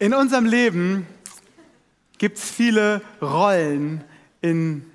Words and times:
In 0.00 0.12
unserem 0.12 0.44
Leben 0.44 1.06
gibt 2.18 2.38
es 2.38 2.50
viele 2.50 3.00
Rollen, 3.22 4.02
in 4.40 4.90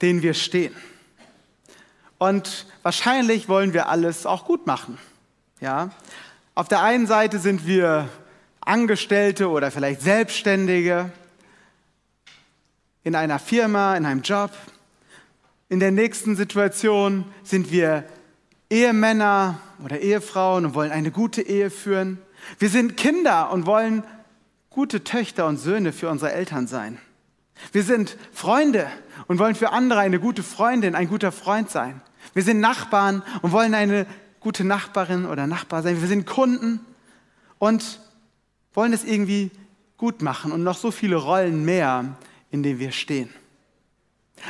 denen 0.00 0.22
wir 0.22 0.34
stehen. 0.34 0.74
Und 2.18 2.66
wahrscheinlich 2.82 3.48
wollen 3.48 3.72
wir 3.72 3.88
alles 3.88 4.26
auch 4.26 4.44
gut 4.44 4.66
machen. 4.66 4.98
Ja? 5.60 5.90
Auf 6.56 6.66
der 6.66 6.82
einen 6.82 7.06
Seite 7.06 7.38
sind 7.38 7.68
wir 7.68 8.08
Angestellte 8.60 9.48
oder 9.48 9.70
vielleicht 9.70 10.02
Selbstständige 10.02 11.12
in 13.04 13.14
einer 13.14 13.38
Firma, 13.38 13.96
in 13.96 14.06
einem 14.06 14.22
Job. 14.22 14.50
In 15.68 15.78
der 15.78 15.92
nächsten 15.92 16.34
Situation 16.34 17.24
sind 17.44 17.70
wir 17.70 18.04
Ehemänner 18.70 19.60
oder 19.84 20.00
Ehefrauen 20.00 20.66
und 20.66 20.74
wollen 20.74 20.90
eine 20.90 21.12
gute 21.12 21.42
Ehe 21.42 21.70
führen. 21.70 22.18
Wir 22.58 22.70
sind 22.70 22.96
Kinder 22.96 23.52
und 23.52 23.66
wollen 23.66 24.02
gute 24.72 25.04
Töchter 25.04 25.46
und 25.46 25.58
Söhne 25.58 25.92
für 25.92 26.08
unsere 26.08 26.32
Eltern 26.32 26.66
sein. 26.66 26.98
Wir 27.72 27.82
sind 27.82 28.16
Freunde 28.32 28.90
und 29.28 29.38
wollen 29.38 29.54
für 29.54 29.70
andere 29.72 30.00
eine 30.00 30.18
gute 30.18 30.42
Freundin, 30.42 30.94
ein 30.94 31.08
guter 31.08 31.32
Freund 31.32 31.70
sein. 31.70 32.00
Wir 32.34 32.42
sind 32.42 32.60
Nachbarn 32.60 33.22
und 33.42 33.52
wollen 33.52 33.74
eine 33.74 34.06
gute 34.40 34.64
Nachbarin 34.64 35.26
oder 35.26 35.46
Nachbar 35.46 35.82
sein. 35.82 36.00
Wir 36.00 36.08
sind 36.08 36.26
Kunden 36.26 36.80
und 37.58 38.00
wollen 38.74 38.92
es 38.92 39.04
irgendwie 39.04 39.50
gut 39.98 40.22
machen 40.22 40.50
und 40.50 40.62
noch 40.62 40.78
so 40.78 40.90
viele 40.90 41.16
Rollen 41.16 41.64
mehr, 41.64 42.16
in 42.50 42.62
denen 42.62 42.80
wir 42.80 42.92
stehen. 42.92 43.28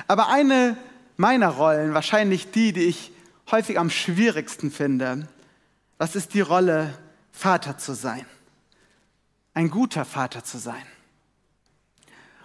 Aber 0.06 0.28
eine 0.28 0.76
meiner 1.16 1.48
Rollen, 1.48 1.92
wahrscheinlich 1.92 2.50
die, 2.52 2.72
die 2.72 2.84
ich 2.84 3.12
häufig 3.50 3.78
am 3.78 3.90
schwierigsten 3.90 4.70
finde, 4.70 5.28
das 5.98 6.16
ist 6.16 6.32
die 6.32 6.40
Rolle, 6.40 6.94
Vater 7.32 7.76
zu 7.78 7.94
sein 7.94 8.24
ein 9.54 9.70
guter 9.70 10.04
Vater 10.04 10.44
zu 10.44 10.58
sein. 10.58 10.82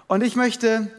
Und 0.08 0.24
ich 0.24 0.36
möchte 0.36 0.92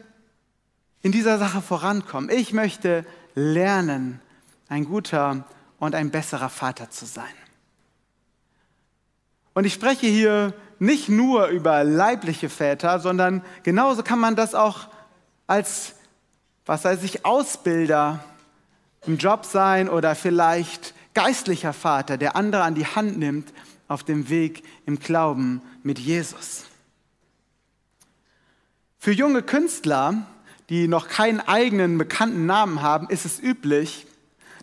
in 1.01 1.11
dieser 1.11 1.37
Sache 1.37 1.61
vorankommen. 1.61 2.29
Ich 2.29 2.53
möchte 2.53 3.05
lernen, 3.35 4.21
ein 4.67 4.85
guter 4.85 5.45
und 5.79 5.95
ein 5.95 6.11
besserer 6.11 6.49
Vater 6.49 6.89
zu 6.89 7.05
sein. 7.05 7.25
Und 9.53 9.65
ich 9.65 9.73
spreche 9.73 10.07
hier 10.07 10.53
nicht 10.77 11.09
nur 11.09 11.47
über 11.47 11.83
leibliche 11.83 12.49
Väter, 12.49 12.99
sondern 12.99 13.43
genauso 13.63 14.03
kann 14.03 14.19
man 14.19 14.35
das 14.35 14.55
auch 14.55 14.87
als, 15.47 15.95
was 16.65 16.85
weiß 16.85 17.03
ich, 17.03 17.25
Ausbilder 17.25 18.23
im 19.05 19.17
Job 19.17 19.45
sein 19.45 19.89
oder 19.89 20.15
vielleicht 20.15 20.93
geistlicher 21.13 21.73
Vater, 21.73 22.17
der 22.17 22.35
andere 22.35 22.63
an 22.63 22.75
die 22.75 22.85
Hand 22.85 23.17
nimmt 23.17 23.51
auf 23.89 24.05
dem 24.05 24.29
Weg 24.29 24.63
im 24.85 24.99
Glauben 24.99 25.61
mit 25.83 25.99
Jesus. 25.99 26.63
Für 28.97 29.11
junge 29.11 29.43
Künstler, 29.43 30.25
die 30.69 30.87
noch 30.87 31.09
keinen 31.09 31.41
eigenen 31.41 31.97
bekannten 31.97 32.45
Namen 32.45 32.81
haben, 32.81 33.09
ist 33.09 33.25
es 33.25 33.41
üblich, 33.41 34.07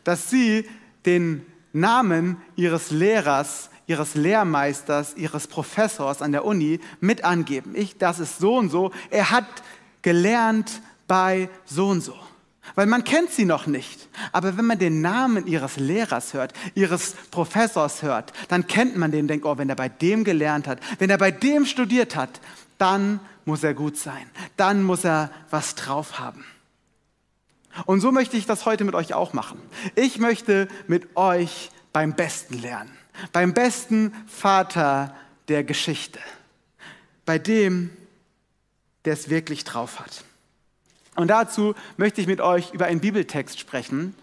dass 0.05 0.31
sie 0.31 0.67
den 1.05 1.45
Namen 1.73 2.41
ihres 2.55 2.91
Lehrers, 2.91 3.69
ihres 3.87 4.15
Lehrmeisters, 4.15 5.15
ihres 5.17 5.47
Professors 5.47 6.23
an 6.23 6.33
der 6.33 6.45
Uni 6.45 6.81
mit 7.01 7.25
angeben. 7.25 7.75
Ich, 7.75 7.99
das 7.99 8.21
ist 8.21 8.39
so 8.39 8.57
und 8.57 8.71
so. 8.71 8.93
Er 9.11 9.31
hat 9.31 9.47
gelernt 10.03 10.81
bei 11.07 11.51
so 11.67 11.89
und 11.89 12.01
so 12.01 12.17
weil 12.75 12.86
man 12.86 13.05
kennt 13.05 13.31
sie 13.31 13.45
noch 13.45 13.67
nicht. 13.67 14.09
Aber 14.33 14.56
wenn 14.56 14.67
man 14.67 14.78
den 14.78 15.00
Namen 15.00 15.47
ihres 15.47 15.77
Lehrers 15.77 16.34
hört, 16.34 16.53
ihres 16.75 17.14
Professors 17.31 18.03
hört, 18.03 18.33
dann 18.48 18.67
kennt 18.67 18.97
man 18.97 19.11
den, 19.11 19.28
denkt, 19.28 19.47
oh, 19.47 19.56
wenn 19.59 19.69
er 19.69 19.77
bei 19.77 19.89
dem 19.89 20.25
gelernt 20.25 20.67
hat, 20.67 20.81
wenn 20.98 21.11
er 21.11 21.19
bei 21.19 21.31
dem 21.31 21.64
studiert 21.64 22.17
hat, 22.17 22.41
dann 22.78 23.20
muss 23.44 23.62
er 23.62 23.75
gut 23.75 23.97
sein. 23.97 24.28
Dann 24.56 24.83
muss 24.83 25.05
er 25.05 25.31
was 25.50 25.75
drauf 25.75 26.19
haben. 26.19 26.44
Und 27.84 28.00
so 28.00 28.11
möchte 28.11 28.37
ich 28.37 28.47
das 28.47 28.65
heute 28.65 28.84
mit 28.84 28.94
euch 28.94 29.15
auch 29.15 29.32
machen. 29.32 29.60
Ich 29.94 30.19
möchte 30.19 30.69
mit 30.87 31.16
euch 31.16 31.71
beim 31.93 32.15
Besten 32.15 32.60
lernen. 32.60 32.91
Beim 33.32 33.55
besten 33.55 34.12
Vater 34.26 35.15
der 35.49 35.65
Geschichte. 35.65 36.19
Bei 37.25 37.38
dem, 37.38 37.91
der 39.05 39.12
es 39.15 39.31
wirklich 39.31 39.65
drauf 39.65 40.00
hat. 40.00 40.25
Und 41.16 41.28
dazu 41.28 41.75
möchte 41.97 42.21
ich 42.21 42.27
mit 42.27 42.41
euch 42.41 42.72
über 42.72 42.87
einen 42.87 43.00
Bibeltext 43.00 43.59
sprechen. 43.59 44.15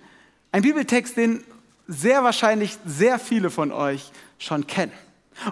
Ein 0.52 0.62
Bibeltext, 0.62 1.18
den 1.18 1.44
sehr 1.88 2.24
wahrscheinlich 2.24 2.78
sehr 2.86 3.20
viele 3.20 3.50
von 3.50 3.72
euch 3.72 4.12
schon 4.38 4.68
kennen. 4.68 4.94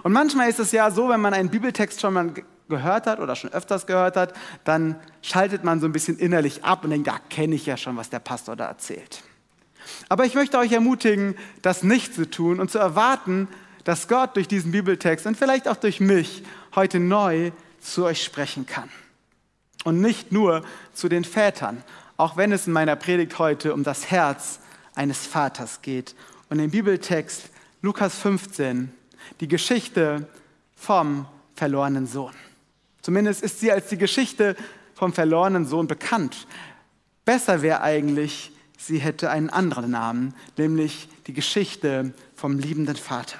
Und 0.04 0.12
manchmal 0.12 0.48
ist 0.48 0.60
es 0.60 0.72
ja 0.72 0.90
so, 0.90 1.08
wenn 1.08 1.20
man 1.20 1.34
einen 1.34 1.50
Bibeltext 1.50 2.00
schon 2.00 2.14
mal 2.14 2.32
gehört 2.68 3.06
hat 3.06 3.18
oder 3.18 3.34
schon 3.34 3.52
öfters 3.52 3.86
gehört 3.86 4.16
hat, 4.16 4.32
dann 4.64 4.96
schaltet 5.20 5.64
man 5.64 5.80
so 5.80 5.86
ein 5.86 5.92
bisschen 5.92 6.16
innerlich 6.16 6.64
ab 6.64 6.84
und 6.84 6.90
denkt, 6.90 7.08
da 7.08 7.18
kenne 7.28 7.56
ich 7.56 7.66
ja 7.66 7.76
schon, 7.76 7.96
was 7.96 8.08
der 8.08 8.20
Pastor 8.20 8.54
da 8.54 8.66
erzählt. 8.66 9.22
Aber 10.08 10.24
ich 10.24 10.34
möchte 10.34 10.58
euch 10.58 10.70
ermutigen, 10.70 11.34
das 11.60 11.82
nicht 11.82 12.14
zu 12.14 12.30
tun 12.30 12.60
und 12.60 12.70
zu 12.70 12.78
erwarten, 12.78 13.48
dass 13.82 14.06
Gott 14.06 14.36
durch 14.36 14.46
diesen 14.46 14.70
Bibeltext 14.70 15.26
und 15.26 15.36
vielleicht 15.36 15.66
auch 15.66 15.76
durch 15.76 15.98
mich 15.98 16.44
heute 16.76 17.00
neu 17.00 17.50
zu 17.80 18.04
euch 18.04 18.22
sprechen 18.22 18.64
kann 18.64 18.88
und 19.84 20.00
nicht 20.00 20.32
nur 20.32 20.64
zu 20.94 21.08
den 21.08 21.24
Vätern, 21.24 21.82
auch 22.16 22.36
wenn 22.36 22.52
es 22.52 22.66
in 22.66 22.72
meiner 22.72 22.96
Predigt 22.96 23.38
heute 23.38 23.74
um 23.74 23.84
das 23.84 24.10
Herz 24.10 24.60
eines 24.94 25.26
Vaters 25.26 25.82
geht. 25.82 26.14
Und 26.50 26.58
im 26.58 26.70
Bibeltext 26.70 27.50
Lukas 27.80 28.16
15 28.18 28.92
die 29.40 29.48
Geschichte 29.48 30.28
vom 30.76 31.26
verlorenen 31.54 32.06
Sohn. 32.06 32.34
Zumindest 33.02 33.42
ist 33.42 33.60
sie 33.60 33.72
als 33.72 33.88
die 33.88 33.98
Geschichte 33.98 34.56
vom 34.94 35.12
verlorenen 35.12 35.66
Sohn 35.66 35.88
bekannt. 35.88 36.46
Besser 37.24 37.62
wäre 37.62 37.80
eigentlich, 37.80 38.52
sie 38.78 38.98
hätte 38.98 39.30
einen 39.30 39.50
anderen 39.50 39.90
Namen, 39.90 40.34
nämlich 40.56 41.08
die 41.26 41.32
Geschichte 41.32 42.14
vom 42.34 42.58
liebenden 42.58 42.96
Vater. 42.96 43.38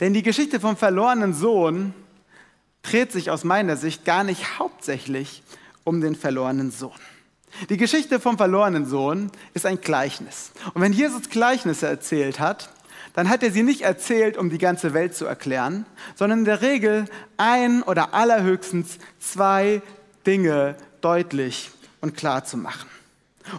Denn 0.00 0.14
die 0.14 0.22
Geschichte 0.22 0.60
vom 0.60 0.76
verlorenen 0.76 1.34
Sohn 1.34 1.94
dreht 2.82 3.12
sich 3.12 3.30
aus 3.30 3.44
meiner 3.44 3.76
Sicht 3.76 4.04
gar 4.04 4.24
nicht 4.24 4.58
hauptsächlich 4.58 5.42
um 5.84 6.00
den 6.00 6.14
verlorenen 6.14 6.70
Sohn. 6.70 6.92
Die 7.70 7.76
Geschichte 7.76 8.20
vom 8.20 8.36
verlorenen 8.36 8.86
Sohn 8.86 9.30
ist 9.54 9.66
ein 9.66 9.80
Gleichnis. 9.80 10.52
Und 10.74 10.82
wenn 10.82 10.92
Jesus 10.92 11.28
Gleichnisse 11.30 11.86
erzählt 11.86 12.38
hat, 12.40 12.70
dann 13.14 13.28
hat 13.28 13.42
er 13.42 13.50
sie 13.50 13.62
nicht 13.62 13.80
erzählt, 13.80 14.36
um 14.36 14.50
die 14.50 14.58
ganze 14.58 14.94
Welt 14.94 15.16
zu 15.16 15.24
erklären, 15.24 15.86
sondern 16.14 16.40
in 16.40 16.44
der 16.44 16.62
Regel 16.62 17.06
ein 17.36 17.82
oder 17.82 18.14
allerhöchstens 18.14 18.98
zwei 19.18 19.82
Dinge 20.26 20.76
deutlich 21.00 21.70
und 22.00 22.16
klar 22.16 22.44
zu 22.44 22.56
machen. 22.56 22.88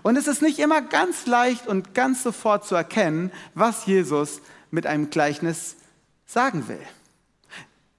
Und 0.03 0.17
es 0.17 0.27
ist 0.27 0.41
nicht 0.41 0.59
immer 0.59 0.81
ganz 0.81 1.25
leicht 1.25 1.67
und 1.67 1.93
ganz 1.93 2.23
sofort 2.23 2.65
zu 2.65 2.75
erkennen, 2.75 3.31
was 3.55 3.85
Jesus 3.85 4.41
mit 4.71 4.85
einem 4.85 5.09
Gleichnis 5.09 5.75
sagen 6.25 6.67
will. 6.67 6.79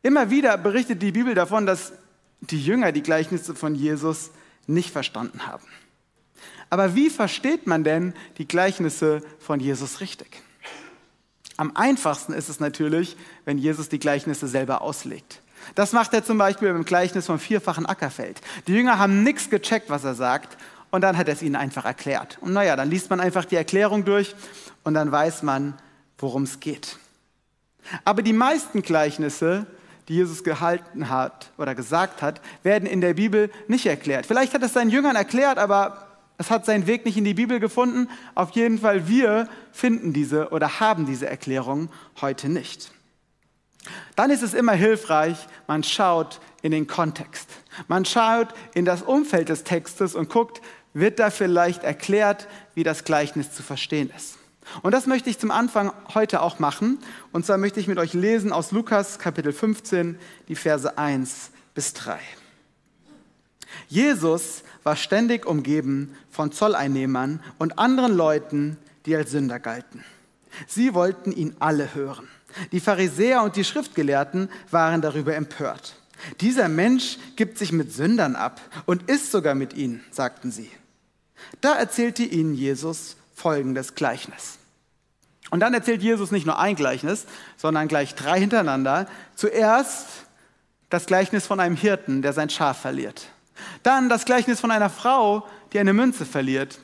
Immer 0.02 0.30
wieder 0.30 0.56
berichtet 0.56 1.02
die 1.02 1.12
Bibel 1.12 1.34
davon, 1.34 1.66
dass 1.66 1.92
die 2.40 2.62
Jünger 2.62 2.92
die 2.92 3.02
Gleichnisse 3.02 3.54
von 3.54 3.74
Jesus 3.74 4.30
nicht 4.66 4.90
verstanden 4.90 5.46
haben. 5.46 5.66
Aber 6.70 6.94
wie 6.94 7.10
versteht 7.10 7.66
man 7.66 7.84
denn 7.84 8.14
die 8.38 8.46
Gleichnisse 8.46 9.22
von 9.38 9.60
Jesus 9.60 10.00
richtig? 10.00 10.42
Am 11.56 11.76
einfachsten 11.76 12.32
ist 12.32 12.48
es 12.48 12.60
natürlich, 12.60 13.16
wenn 13.44 13.58
Jesus 13.58 13.88
die 13.88 13.98
Gleichnisse 13.98 14.48
selber 14.48 14.80
auslegt. 14.80 15.42
Das 15.74 15.92
macht 15.92 16.14
er 16.14 16.24
zum 16.24 16.38
Beispiel 16.38 16.72
beim 16.72 16.86
Gleichnis 16.86 17.26
vom 17.26 17.38
vierfachen 17.38 17.84
Ackerfeld. 17.84 18.40
Die 18.66 18.72
Jünger 18.72 18.98
haben 18.98 19.22
nichts 19.22 19.50
gecheckt, 19.50 19.90
was 19.90 20.04
er 20.04 20.14
sagt, 20.14 20.56
und 20.90 21.02
dann 21.02 21.18
hat 21.18 21.28
er 21.28 21.34
es 21.34 21.42
ihnen 21.42 21.56
einfach 21.56 21.84
erklärt. 21.84 22.38
Und 22.40 22.52
naja, 22.52 22.76
dann 22.76 22.88
liest 22.88 23.10
man 23.10 23.20
einfach 23.20 23.44
die 23.44 23.56
Erklärung 23.56 24.04
durch 24.04 24.34
und 24.84 24.94
dann 24.94 25.12
weiß 25.12 25.42
man, 25.42 25.74
worum 26.18 26.44
es 26.44 26.60
geht. 26.60 26.98
Aber 28.04 28.22
die 28.22 28.32
meisten 28.32 28.82
Gleichnisse 28.82 29.66
die 30.10 30.16
Jesus 30.16 30.42
gehalten 30.42 31.08
hat 31.08 31.52
oder 31.56 31.76
gesagt 31.76 32.20
hat, 32.20 32.40
werden 32.64 32.86
in 32.86 33.00
der 33.00 33.14
Bibel 33.14 33.48
nicht 33.68 33.86
erklärt. 33.86 34.26
Vielleicht 34.26 34.52
hat 34.52 34.62
es 34.64 34.72
seinen 34.72 34.90
Jüngern 34.90 35.14
erklärt, 35.14 35.56
aber 35.56 36.08
es 36.36 36.50
hat 36.50 36.66
seinen 36.66 36.88
Weg 36.88 37.04
nicht 37.04 37.16
in 37.16 37.24
die 37.24 37.34
Bibel 37.34 37.60
gefunden. 37.60 38.08
Auf 38.34 38.50
jeden 38.50 38.80
Fall, 38.80 39.06
wir 39.06 39.48
finden 39.70 40.12
diese 40.12 40.48
oder 40.48 40.80
haben 40.80 41.06
diese 41.06 41.28
Erklärung 41.28 41.90
heute 42.20 42.48
nicht. 42.48 42.90
Dann 44.16 44.32
ist 44.32 44.42
es 44.42 44.52
immer 44.52 44.72
hilfreich, 44.72 45.46
man 45.68 45.84
schaut 45.84 46.40
in 46.60 46.72
den 46.72 46.88
Kontext. 46.88 47.48
Man 47.86 48.04
schaut 48.04 48.48
in 48.74 48.84
das 48.84 49.02
Umfeld 49.02 49.48
des 49.48 49.62
Textes 49.62 50.16
und 50.16 50.28
guckt, 50.28 50.60
wird 50.92 51.20
da 51.20 51.30
vielleicht 51.30 51.84
erklärt, 51.84 52.48
wie 52.74 52.82
das 52.82 53.04
Gleichnis 53.04 53.52
zu 53.52 53.62
verstehen 53.62 54.10
ist. 54.16 54.39
Und 54.82 54.92
das 54.92 55.06
möchte 55.06 55.30
ich 55.30 55.38
zum 55.38 55.50
Anfang 55.50 55.92
heute 56.14 56.42
auch 56.42 56.58
machen. 56.58 56.98
Und 57.32 57.46
zwar 57.46 57.58
möchte 57.58 57.80
ich 57.80 57.88
mit 57.88 57.98
euch 57.98 58.14
lesen 58.14 58.52
aus 58.52 58.72
Lukas 58.72 59.18
Kapitel 59.18 59.52
15, 59.52 60.18
die 60.48 60.56
Verse 60.56 60.96
1 60.96 61.50
bis 61.74 61.92
3. 61.94 62.18
Jesus 63.88 64.62
war 64.82 64.96
ständig 64.96 65.46
umgeben 65.46 66.14
von 66.30 66.52
Zolleinnehmern 66.52 67.42
und 67.58 67.78
anderen 67.78 68.16
Leuten, 68.16 68.76
die 69.06 69.16
als 69.16 69.30
Sünder 69.30 69.60
galten. 69.60 70.04
Sie 70.66 70.94
wollten 70.94 71.32
ihn 71.32 71.54
alle 71.58 71.94
hören. 71.94 72.28
Die 72.72 72.80
Pharisäer 72.80 73.42
und 73.42 73.56
die 73.56 73.64
Schriftgelehrten 73.64 74.48
waren 74.70 75.00
darüber 75.00 75.34
empört. 75.34 75.94
Dieser 76.40 76.68
Mensch 76.68 77.18
gibt 77.36 77.58
sich 77.58 77.72
mit 77.72 77.92
Sündern 77.92 78.36
ab 78.36 78.60
und 78.86 79.08
isst 79.08 79.30
sogar 79.30 79.54
mit 79.54 79.74
ihnen, 79.74 80.04
sagten 80.10 80.50
sie. 80.50 80.70
Da 81.60 81.74
erzählte 81.74 82.22
ihnen 82.22 82.54
Jesus 82.54 83.16
folgendes 83.34 83.94
Gleichnis. 83.94 84.59
Und 85.50 85.60
dann 85.60 85.74
erzählt 85.74 86.02
Jesus 86.02 86.30
nicht 86.30 86.46
nur 86.46 86.58
ein 86.58 86.76
Gleichnis, 86.76 87.26
sondern 87.56 87.88
gleich 87.88 88.14
drei 88.14 88.38
hintereinander. 88.38 89.06
Zuerst 89.34 90.06
das 90.88 91.06
Gleichnis 91.06 91.46
von 91.46 91.60
einem 91.60 91.76
Hirten, 91.76 92.22
der 92.22 92.32
sein 92.32 92.50
Schaf 92.50 92.80
verliert. 92.80 93.26
Dann 93.82 94.08
das 94.08 94.24
Gleichnis 94.24 94.60
von 94.60 94.70
einer 94.70 94.90
Frau, 94.90 95.46
die 95.72 95.78
eine 95.78 95.92
Münze 95.92 96.24
verliert. 96.24 96.78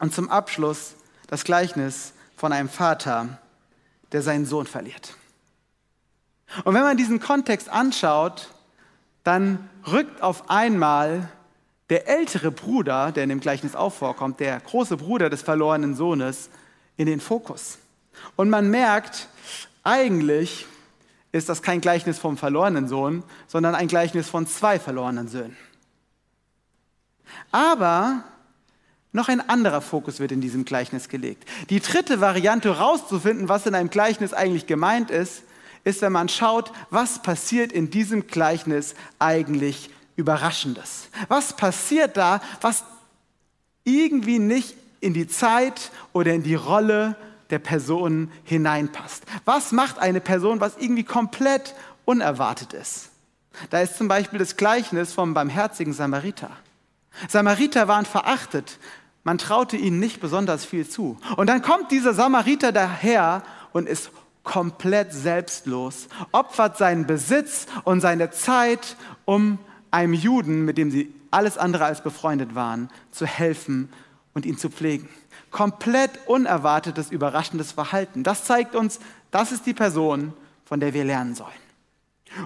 Und 0.00 0.14
zum 0.14 0.30
Abschluss 0.30 0.94
das 1.26 1.44
Gleichnis 1.44 2.12
von 2.36 2.52
einem 2.52 2.68
Vater, 2.68 3.38
der 4.12 4.22
seinen 4.22 4.46
Sohn 4.46 4.66
verliert. 4.66 5.14
Und 6.64 6.74
wenn 6.74 6.82
man 6.82 6.96
diesen 6.96 7.20
Kontext 7.20 7.68
anschaut, 7.68 8.48
dann 9.24 9.68
rückt 9.86 10.22
auf 10.22 10.48
einmal 10.48 11.28
der 11.90 12.08
ältere 12.08 12.50
Bruder, 12.50 13.12
der 13.12 13.24
in 13.24 13.28
dem 13.28 13.40
Gleichnis 13.40 13.74
auch 13.74 13.92
vorkommt, 13.92 14.40
der 14.40 14.60
große 14.60 14.96
Bruder 14.96 15.30
des 15.30 15.42
verlorenen 15.42 15.94
Sohnes, 15.94 16.48
in 16.96 17.06
den 17.06 17.20
Fokus. 17.20 17.78
Und 18.36 18.50
man 18.50 18.70
merkt, 18.70 19.28
eigentlich 19.84 20.66
ist 21.32 21.48
das 21.48 21.62
kein 21.62 21.80
Gleichnis 21.80 22.18
vom 22.18 22.36
verlorenen 22.36 22.88
Sohn, 22.88 23.22
sondern 23.46 23.74
ein 23.74 23.88
Gleichnis 23.88 24.28
von 24.28 24.46
zwei 24.46 24.78
verlorenen 24.78 25.28
Söhnen. 25.28 25.56
Aber 27.52 28.24
noch 29.12 29.28
ein 29.28 29.46
anderer 29.48 29.80
Fokus 29.80 30.20
wird 30.20 30.32
in 30.32 30.40
diesem 30.40 30.64
Gleichnis 30.64 31.08
gelegt. 31.08 31.48
Die 31.70 31.80
dritte 31.80 32.20
Variante 32.20 32.76
herauszufinden, 32.76 33.48
was 33.48 33.66
in 33.66 33.74
einem 33.74 33.90
Gleichnis 33.90 34.32
eigentlich 34.34 34.66
gemeint 34.66 35.10
ist, 35.10 35.42
ist, 35.84 36.02
wenn 36.02 36.12
man 36.12 36.28
schaut, 36.28 36.72
was 36.90 37.22
passiert 37.22 37.72
in 37.72 37.90
diesem 37.90 38.26
Gleichnis 38.26 38.94
eigentlich 39.18 39.90
Überraschendes. 40.16 41.08
Was 41.28 41.56
passiert 41.56 42.16
da, 42.16 42.40
was 42.60 42.84
irgendwie 43.84 44.38
nicht 44.38 44.74
in 45.00 45.14
die 45.14 45.28
Zeit 45.28 45.90
oder 46.12 46.32
in 46.32 46.42
die 46.42 46.56
Rolle 46.56 47.16
der 47.50 47.58
Person 47.58 48.30
hineinpasst. 48.44 49.24
Was 49.44 49.72
macht 49.72 49.98
eine 49.98 50.20
Person, 50.20 50.60
was 50.60 50.76
irgendwie 50.78 51.04
komplett 51.04 51.74
unerwartet 52.04 52.72
ist? 52.72 53.10
Da 53.70 53.80
ist 53.80 53.96
zum 53.96 54.08
Beispiel 54.08 54.38
das 54.38 54.56
Gleichnis 54.56 55.12
vom 55.12 55.34
barmherzigen 55.34 55.92
Samariter. 55.92 56.50
Samariter 57.28 57.88
waren 57.88 58.04
verachtet. 58.04 58.78
Man 59.24 59.38
traute 59.38 59.76
ihnen 59.76 59.98
nicht 59.98 60.20
besonders 60.20 60.64
viel 60.64 60.88
zu. 60.88 61.18
Und 61.36 61.48
dann 61.48 61.62
kommt 61.62 61.90
dieser 61.90 62.14
Samariter 62.14 62.72
daher 62.72 63.42
und 63.72 63.88
ist 63.88 64.10
komplett 64.44 65.12
selbstlos, 65.12 66.08
opfert 66.32 66.78
seinen 66.78 67.06
Besitz 67.06 67.66
und 67.84 68.00
seine 68.00 68.30
Zeit, 68.30 68.96
um 69.26 69.58
einem 69.90 70.14
Juden, 70.14 70.64
mit 70.64 70.78
dem 70.78 70.90
sie 70.90 71.12
alles 71.30 71.58
andere 71.58 71.84
als 71.84 72.02
befreundet 72.02 72.54
waren, 72.54 72.88
zu 73.10 73.26
helfen 73.26 73.90
und 74.32 74.46
ihn 74.46 74.56
zu 74.56 74.70
pflegen. 74.70 75.08
Komplett 75.50 76.10
unerwartetes, 76.26 77.10
überraschendes 77.10 77.72
Verhalten. 77.72 78.22
Das 78.22 78.44
zeigt 78.44 78.74
uns, 78.74 79.00
das 79.30 79.52
ist 79.52 79.66
die 79.66 79.74
Person, 79.74 80.32
von 80.64 80.80
der 80.80 80.94
wir 80.94 81.04
lernen 81.04 81.34
sollen. 81.34 81.50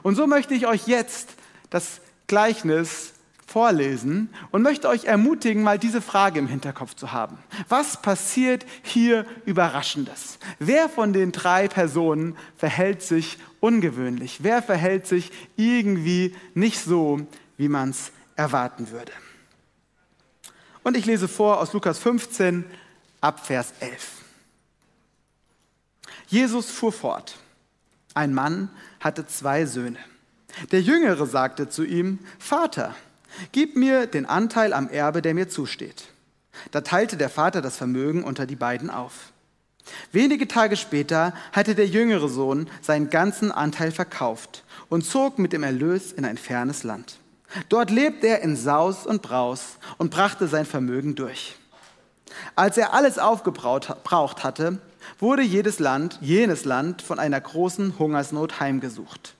Und 0.02 0.14
so 0.14 0.26
möchte 0.26 0.54
ich 0.54 0.66
euch 0.66 0.86
jetzt 0.86 1.30
das 1.70 2.00
Gleichnis 2.26 3.12
vorlesen 3.46 4.30
und 4.50 4.62
möchte 4.62 4.88
euch 4.88 5.04
ermutigen, 5.04 5.62
mal 5.62 5.78
diese 5.78 6.00
Frage 6.00 6.38
im 6.38 6.46
Hinterkopf 6.46 6.94
zu 6.94 7.12
haben. 7.12 7.38
Was 7.68 8.00
passiert 8.00 8.64
hier 8.82 9.26
Überraschendes? 9.44 10.38
Wer 10.58 10.88
von 10.88 11.12
den 11.12 11.32
drei 11.32 11.68
Personen 11.68 12.36
verhält 12.56 13.02
sich 13.02 13.38
ungewöhnlich? 13.60 14.38
Wer 14.42 14.62
verhält 14.62 15.06
sich 15.06 15.30
irgendwie 15.56 16.34
nicht 16.54 16.80
so, 16.80 17.20
wie 17.58 17.68
man 17.68 17.90
es 17.90 18.12
erwarten 18.36 18.90
würde? 18.90 19.12
Und 20.82 20.96
ich 20.96 21.04
lese 21.04 21.28
vor 21.28 21.60
aus 21.60 21.72
Lukas 21.74 21.98
15 21.98 22.64
ab 23.22 23.46
Vers 23.46 23.72
11. 23.80 24.20
Jesus 26.26 26.70
fuhr 26.70 26.92
fort. 26.92 27.38
Ein 28.12 28.34
Mann 28.34 28.68
hatte 29.00 29.26
zwei 29.26 29.64
Söhne. 29.64 29.98
Der 30.70 30.82
Jüngere 30.82 31.26
sagte 31.26 31.70
zu 31.70 31.84
ihm, 31.84 32.18
Vater, 32.38 32.94
Gib 33.52 33.76
mir 33.76 34.06
den 34.06 34.26
Anteil 34.26 34.72
am 34.72 34.88
Erbe, 34.88 35.22
der 35.22 35.34
mir 35.34 35.48
zusteht. 35.48 36.08
Da 36.70 36.82
teilte 36.82 37.16
der 37.16 37.30
Vater 37.30 37.62
das 37.62 37.76
Vermögen 37.76 38.24
unter 38.24 38.46
die 38.46 38.56
beiden 38.56 38.90
auf. 38.90 39.32
Wenige 40.12 40.46
Tage 40.46 40.76
später 40.76 41.34
hatte 41.52 41.74
der 41.74 41.86
jüngere 41.86 42.28
Sohn 42.28 42.68
seinen 42.82 43.10
ganzen 43.10 43.50
Anteil 43.50 43.90
verkauft 43.90 44.64
und 44.88 45.04
zog 45.04 45.38
mit 45.38 45.52
dem 45.52 45.62
Erlös 45.62 46.12
in 46.12 46.24
ein 46.24 46.38
fernes 46.38 46.84
Land. 46.84 47.18
Dort 47.68 47.90
lebte 47.90 48.28
er 48.28 48.42
in 48.42 48.56
Saus 48.56 49.06
und 49.06 49.22
Braus 49.22 49.78
und 49.98 50.10
brachte 50.10 50.46
sein 50.46 50.66
Vermögen 50.66 51.14
durch. 51.14 51.56
Als 52.54 52.76
er 52.76 52.94
alles 52.94 53.18
aufgebraucht 53.18 54.44
hatte, 54.44 54.78
wurde 55.18 55.42
jedes 55.42 55.78
Land, 55.78 56.18
jenes 56.20 56.64
Land 56.64 57.02
von 57.02 57.18
einer 57.18 57.40
großen 57.40 57.98
Hungersnot 57.98 58.60
heimgesucht. 58.60 59.34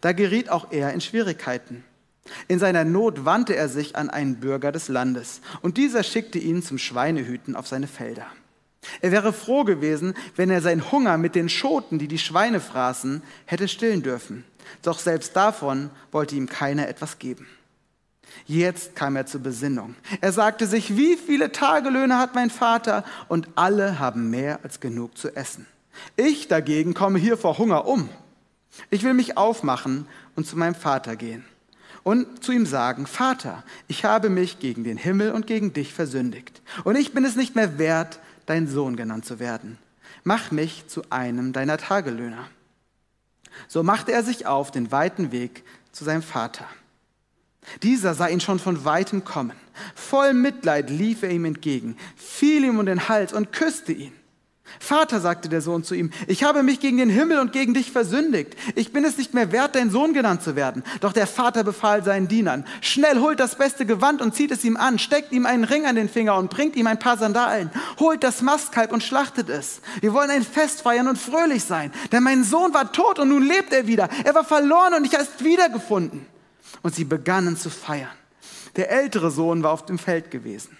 Da 0.00 0.12
geriet 0.12 0.50
auch 0.50 0.70
er 0.70 0.92
in 0.92 1.00
Schwierigkeiten. 1.00 1.84
In 2.48 2.58
seiner 2.58 2.84
Not 2.84 3.24
wandte 3.24 3.54
er 3.54 3.68
sich 3.68 3.96
an 3.96 4.10
einen 4.10 4.36
Bürger 4.36 4.72
des 4.72 4.88
Landes, 4.88 5.40
und 5.62 5.76
dieser 5.76 6.02
schickte 6.02 6.38
ihn 6.38 6.62
zum 6.62 6.78
Schweinehüten 6.78 7.56
auf 7.56 7.66
seine 7.66 7.86
Felder. 7.86 8.26
Er 9.00 9.12
wäre 9.12 9.32
froh 9.32 9.64
gewesen, 9.64 10.14
wenn 10.36 10.50
er 10.50 10.60
seinen 10.60 10.90
Hunger 10.92 11.18
mit 11.18 11.34
den 11.34 11.48
Schoten, 11.48 11.98
die 11.98 12.08
die 12.08 12.18
Schweine 12.18 12.60
fraßen, 12.60 13.22
hätte 13.44 13.68
stillen 13.68 14.02
dürfen. 14.02 14.44
Doch 14.82 14.98
selbst 14.98 15.34
davon 15.36 15.90
wollte 16.12 16.36
ihm 16.36 16.48
keiner 16.48 16.88
etwas 16.88 17.18
geben. 17.18 17.46
Jetzt 18.44 18.94
kam 18.94 19.16
er 19.16 19.26
zur 19.26 19.40
Besinnung. 19.40 19.94
Er 20.20 20.32
sagte 20.32 20.66
sich, 20.66 20.96
wie 20.96 21.16
viele 21.16 21.52
Tagelöhne 21.52 22.18
hat 22.18 22.34
mein 22.34 22.50
Vater 22.50 23.04
und 23.28 23.48
alle 23.54 23.98
haben 23.98 24.30
mehr 24.30 24.60
als 24.62 24.80
genug 24.80 25.16
zu 25.16 25.34
essen. 25.34 25.66
Ich 26.16 26.48
dagegen 26.48 26.94
komme 26.94 27.18
hier 27.18 27.38
vor 27.38 27.58
Hunger 27.58 27.86
um. 27.86 28.08
Ich 28.90 29.02
will 29.02 29.14
mich 29.14 29.38
aufmachen 29.38 30.06
und 30.34 30.46
zu 30.46 30.56
meinem 30.56 30.74
Vater 30.74 31.16
gehen 31.16 31.44
und 32.06 32.44
zu 32.44 32.52
ihm 32.52 32.66
sagen, 32.66 33.04
Vater, 33.06 33.64
ich 33.88 34.04
habe 34.04 34.30
mich 34.30 34.60
gegen 34.60 34.84
den 34.84 34.96
Himmel 34.96 35.32
und 35.32 35.48
gegen 35.48 35.72
dich 35.72 35.92
versündigt. 35.92 36.62
Und 36.84 36.94
ich 36.94 37.12
bin 37.12 37.24
es 37.24 37.34
nicht 37.34 37.56
mehr 37.56 37.78
wert, 37.78 38.20
dein 38.46 38.68
Sohn 38.68 38.94
genannt 38.94 39.24
zu 39.24 39.40
werden. 39.40 39.76
Mach 40.22 40.52
mich 40.52 40.86
zu 40.86 41.02
einem 41.10 41.52
deiner 41.52 41.78
Tagelöhner. 41.78 42.48
So 43.66 43.82
machte 43.82 44.12
er 44.12 44.22
sich 44.22 44.46
auf 44.46 44.70
den 44.70 44.92
weiten 44.92 45.32
Weg 45.32 45.64
zu 45.90 46.04
seinem 46.04 46.22
Vater. 46.22 46.66
Dieser 47.82 48.14
sah 48.14 48.28
ihn 48.28 48.40
schon 48.40 48.58
von 48.58 48.84
weitem 48.84 49.24
kommen. 49.24 49.52
Voll 49.94 50.34
Mitleid 50.34 50.90
lief 50.90 51.22
er 51.22 51.30
ihm 51.30 51.44
entgegen, 51.44 51.96
fiel 52.16 52.64
ihm 52.64 52.78
um 52.78 52.86
den 52.86 53.08
Hals 53.08 53.32
und 53.32 53.52
küsste 53.52 53.92
ihn. 53.92 54.12
Vater, 54.80 55.20
sagte 55.20 55.48
der 55.48 55.60
Sohn 55.60 55.84
zu 55.84 55.94
ihm, 55.94 56.10
ich 56.26 56.42
habe 56.42 56.62
mich 56.62 56.80
gegen 56.80 56.98
den 56.98 57.08
Himmel 57.08 57.38
und 57.38 57.52
gegen 57.52 57.72
dich 57.72 57.92
versündigt. 57.92 58.56
Ich 58.74 58.92
bin 58.92 59.04
es 59.04 59.16
nicht 59.16 59.32
mehr 59.32 59.52
wert, 59.52 59.74
dein 59.74 59.90
Sohn 59.90 60.12
genannt 60.12 60.42
zu 60.42 60.56
werden. 60.56 60.82
Doch 61.00 61.12
der 61.12 61.26
Vater 61.26 61.64
befahl 61.64 62.04
seinen 62.04 62.28
Dienern, 62.28 62.66
schnell 62.80 63.20
holt 63.20 63.40
das 63.40 63.56
beste 63.56 63.86
Gewand 63.86 64.20
und 64.20 64.34
zieht 64.34 64.50
es 64.50 64.64
ihm 64.64 64.76
an, 64.76 64.98
steckt 64.98 65.32
ihm 65.32 65.46
einen 65.46 65.64
Ring 65.64 65.86
an 65.86 65.96
den 65.96 66.08
Finger 66.08 66.36
und 66.36 66.50
bringt 66.50 66.76
ihm 66.76 66.86
ein 66.86 66.98
paar 66.98 67.16
Sandalen. 67.16 67.70
Holt 67.98 68.22
das 68.22 68.42
Mastkalb 68.42 68.92
und 68.92 69.02
schlachtet 69.02 69.48
es. 69.48 69.80
Wir 70.00 70.12
wollen 70.12 70.30
ein 70.30 70.42
Fest 70.42 70.82
feiern 70.82 71.08
und 71.08 71.18
fröhlich 71.18 71.64
sein. 71.64 71.92
Denn 72.12 72.22
mein 72.22 72.44
Sohn 72.44 72.74
war 72.74 72.92
tot 72.92 73.18
und 73.18 73.28
nun 73.28 73.44
lebt 73.44 73.72
er 73.72 73.86
wieder. 73.86 74.08
Er 74.24 74.34
war 74.34 74.44
verloren 74.44 74.94
und 74.94 75.04
ich 75.04 75.14
es 75.14 75.28
wiedergefunden. 75.38 76.26
Und 76.82 76.94
sie 76.94 77.04
begannen 77.04 77.56
zu 77.56 77.70
feiern. 77.70 78.08
Der 78.76 78.90
ältere 78.90 79.30
Sohn 79.30 79.62
war 79.62 79.72
auf 79.72 79.86
dem 79.86 79.98
Feld 79.98 80.30
gewesen. 80.30 80.76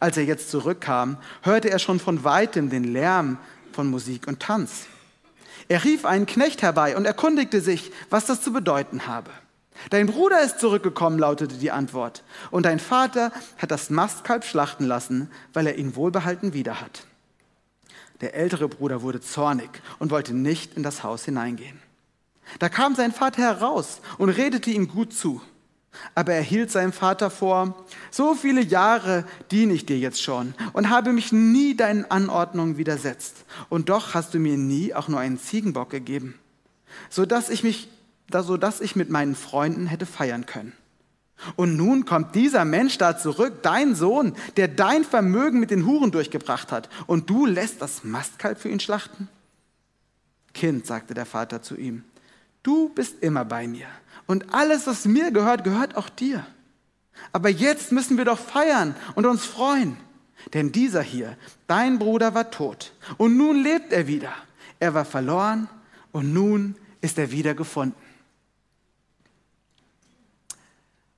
Als 0.00 0.16
er 0.16 0.24
jetzt 0.24 0.50
zurückkam, 0.50 1.18
hörte 1.42 1.70
er 1.70 1.78
schon 1.78 2.00
von 2.00 2.24
weitem 2.24 2.70
den 2.70 2.84
Lärm 2.84 3.38
von 3.72 3.88
Musik 3.88 4.26
und 4.26 4.40
Tanz. 4.40 4.86
Er 5.68 5.84
rief 5.84 6.04
einen 6.04 6.26
Knecht 6.26 6.62
herbei 6.62 6.96
und 6.96 7.06
erkundigte 7.06 7.60
sich, 7.60 7.90
was 8.10 8.26
das 8.26 8.42
zu 8.42 8.52
bedeuten 8.52 9.06
habe. 9.06 9.30
Dein 9.90 10.06
Bruder 10.06 10.42
ist 10.42 10.60
zurückgekommen, 10.60 11.18
lautete 11.18 11.56
die 11.56 11.70
Antwort, 11.70 12.22
und 12.50 12.64
dein 12.64 12.78
Vater 12.78 13.32
hat 13.58 13.70
das 13.70 13.90
Mastkalb 13.90 14.44
schlachten 14.44 14.84
lassen, 14.84 15.30
weil 15.52 15.66
er 15.66 15.76
ihn 15.76 15.96
wohlbehalten 15.96 16.52
wieder 16.52 16.80
hat. 16.80 17.06
Der 18.20 18.34
ältere 18.34 18.68
Bruder 18.68 19.02
wurde 19.02 19.20
zornig 19.20 19.68
und 19.98 20.10
wollte 20.10 20.34
nicht 20.34 20.74
in 20.76 20.82
das 20.82 21.02
Haus 21.02 21.24
hineingehen. 21.24 21.82
Da 22.58 22.68
kam 22.68 22.94
sein 22.94 23.12
Vater 23.12 23.42
heraus 23.42 24.00
und 24.18 24.28
redete 24.28 24.70
ihm 24.70 24.88
gut 24.88 25.12
zu. 25.12 25.40
Aber 26.14 26.32
er 26.32 26.42
hielt 26.42 26.70
seinem 26.70 26.92
Vater 26.92 27.30
vor, 27.30 27.84
so 28.10 28.34
viele 28.34 28.62
Jahre 28.62 29.24
diene 29.50 29.74
ich 29.74 29.86
dir 29.86 29.98
jetzt 29.98 30.22
schon 30.22 30.54
und 30.72 30.90
habe 30.90 31.12
mich 31.12 31.32
nie 31.32 31.76
deinen 31.76 32.04
Anordnungen 32.10 32.76
widersetzt. 32.76 33.44
Und 33.68 33.88
doch 33.88 34.14
hast 34.14 34.34
du 34.34 34.38
mir 34.38 34.56
nie 34.56 34.94
auch 34.94 35.08
nur 35.08 35.20
einen 35.20 35.38
Ziegenbock 35.38 35.90
gegeben, 35.90 36.34
sodass 37.10 37.48
ich, 37.48 37.62
mich, 37.62 37.88
sodass 38.32 38.80
ich 38.80 38.96
mit 38.96 39.10
meinen 39.10 39.36
Freunden 39.36 39.86
hätte 39.86 40.06
feiern 40.06 40.46
können. 40.46 40.72
Und 41.56 41.76
nun 41.76 42.04
kommt 42.04 42.34
dieser 42.34 42.64
Mensch 42.64 42.96
da 42.96 43.18
zurück, 43.18 43.62
dein 43.62 43.94
Sohn, 43.94 44.34
der 44.56 44.68
dein 44.68 45.04
Vermögen 45.04 45.60
mit 45.60 45.70
den 45.70 45.84
Huren 45.84 46.10
durchgebracht 46.10 46.72
hat, 46.72 46.88
und 47.06 47.28
du 47.28 47.44
lässt 47.44 47.82
das 47.82 48.04
Mastkalb 48.04 48.58
für 48.58 48.68
ihn 48.68 48.80
schlachten? 48.80 49.28
Kind, 50.54 50.86
sagte 50.86 51.12
der 51.14 51.26
Vater 51.26 51.60
zu 51.60 51.76
ihm, 51.76 52.04
du 52.64 52.88
bist 52.88 53.22
immer 53.22 53.44
bei 53.44 53.68
mir 53.68 53.86
und 54.26 54.52
alles, 54.52 54.88
was 54.88 55.04
mir 55.04 55.30
gehört, 55.30 55.62
gehört 55.62 55.96
auch 55.96 56.08
dir. 56.08 56.44
Aber 57.32 57.48
jetzt 57.48 57.92
müssen 57.92 58.18
wir 58.18 58.24
doch 58.24 58.38
feiern 58.38 58.96
und 59.14 59.26
uns 59.26 59.44
freuen. 59.44 59.96
Denn 60.52 60.72
dieser 60.72 61.02
hier, 61.02 61.36
dein 61.68 61.98
Bruder, 61.98 62.34
war 62.34 62.50
tot 62.50 62.92
und 63.16 63.36
nun 63.36 63.62
lebt 63.62 63.92
er 63.92 64.08
wieder. 64.08 64.32
Er 64.80 64.92
war 64.94 65.04
verloren 65.04 65.68
und 66.10 66.34
nun 66.34 66.74
ist 67.00 67.18
er 67.18 67.30
wieder 67.30 67.54
gefunden. 67.54 67.96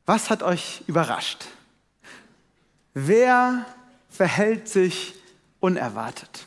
Was 0.04 0.30
hat 0.30 0.42
euch 0.42 0.84
überrascht? 0.86 1.46
Wer 2.94 3.66
verhält 4.08 4.68
sich 4.68 5.14
unerwartet? 5.58 6.46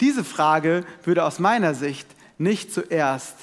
Diese 0.00 0.24
Frage 0.24 0.84
würde 1.04 1.24
aus 1.24 1.38
meiner 1.38 1.74
Sicht 1.74 2.06
nicht 2.38 2.72
zuerst 2.72 3.34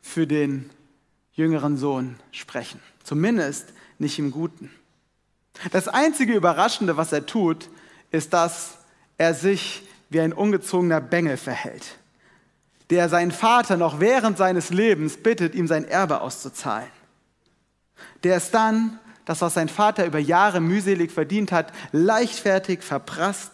für 0.00 0.26
den 0.26 0.70
jüngeren 1.32 1.76
Sohn 1.76 2.16
sprechen, 2.30 2.80
zumindest 3.02 3.72
nicht 3.98 4.18
im 4.18 4.30
Guten. 4.30 4.70
Das 5.72 5.88
einzige 5.88 6.34
Überraschende, 6.34 6.96
was 6.96 7.12
er 7.12 7.26
tut, 7.26 7.68
ist, 8.10 8.32
dass 8.32 8.78
er 9.18 9.34
sich 9.34 9.82
wie 10.10 10.20
ein 10.20 10.32
ungezogener 10.32 11.00
Bengel 11.00 11.36
verhält, 11.36 11.98
der 12.90 13.08
seinen 13.08 13.32
Vater 13.32 13.76
noch 13.76 14.00
während 14.00 14.38
seines 14.38 14.70
Lebens 14.70 15.16
bittet, 15.16 15.54
ihm 15.54 15.66
sein 15.66 15.84
Erbe 15.84 16.20
auszuzahlen. 16.20 16.88
Der 18.22 18.36
ist 18.36 18.52
dann, 18.52 18.98
das, 19.24 19.40
was 19.40 19.54
sein 19.54 19.68
Vater 19.68 20.06
über 20.06 20.18
Jahre 20.18 20.60
mühselig 20.60 21.10
verdient 21.10 21.50
hat, 21.50 21.72
leichtfertig 21.92 22.82
verprasst. 22.82 23.50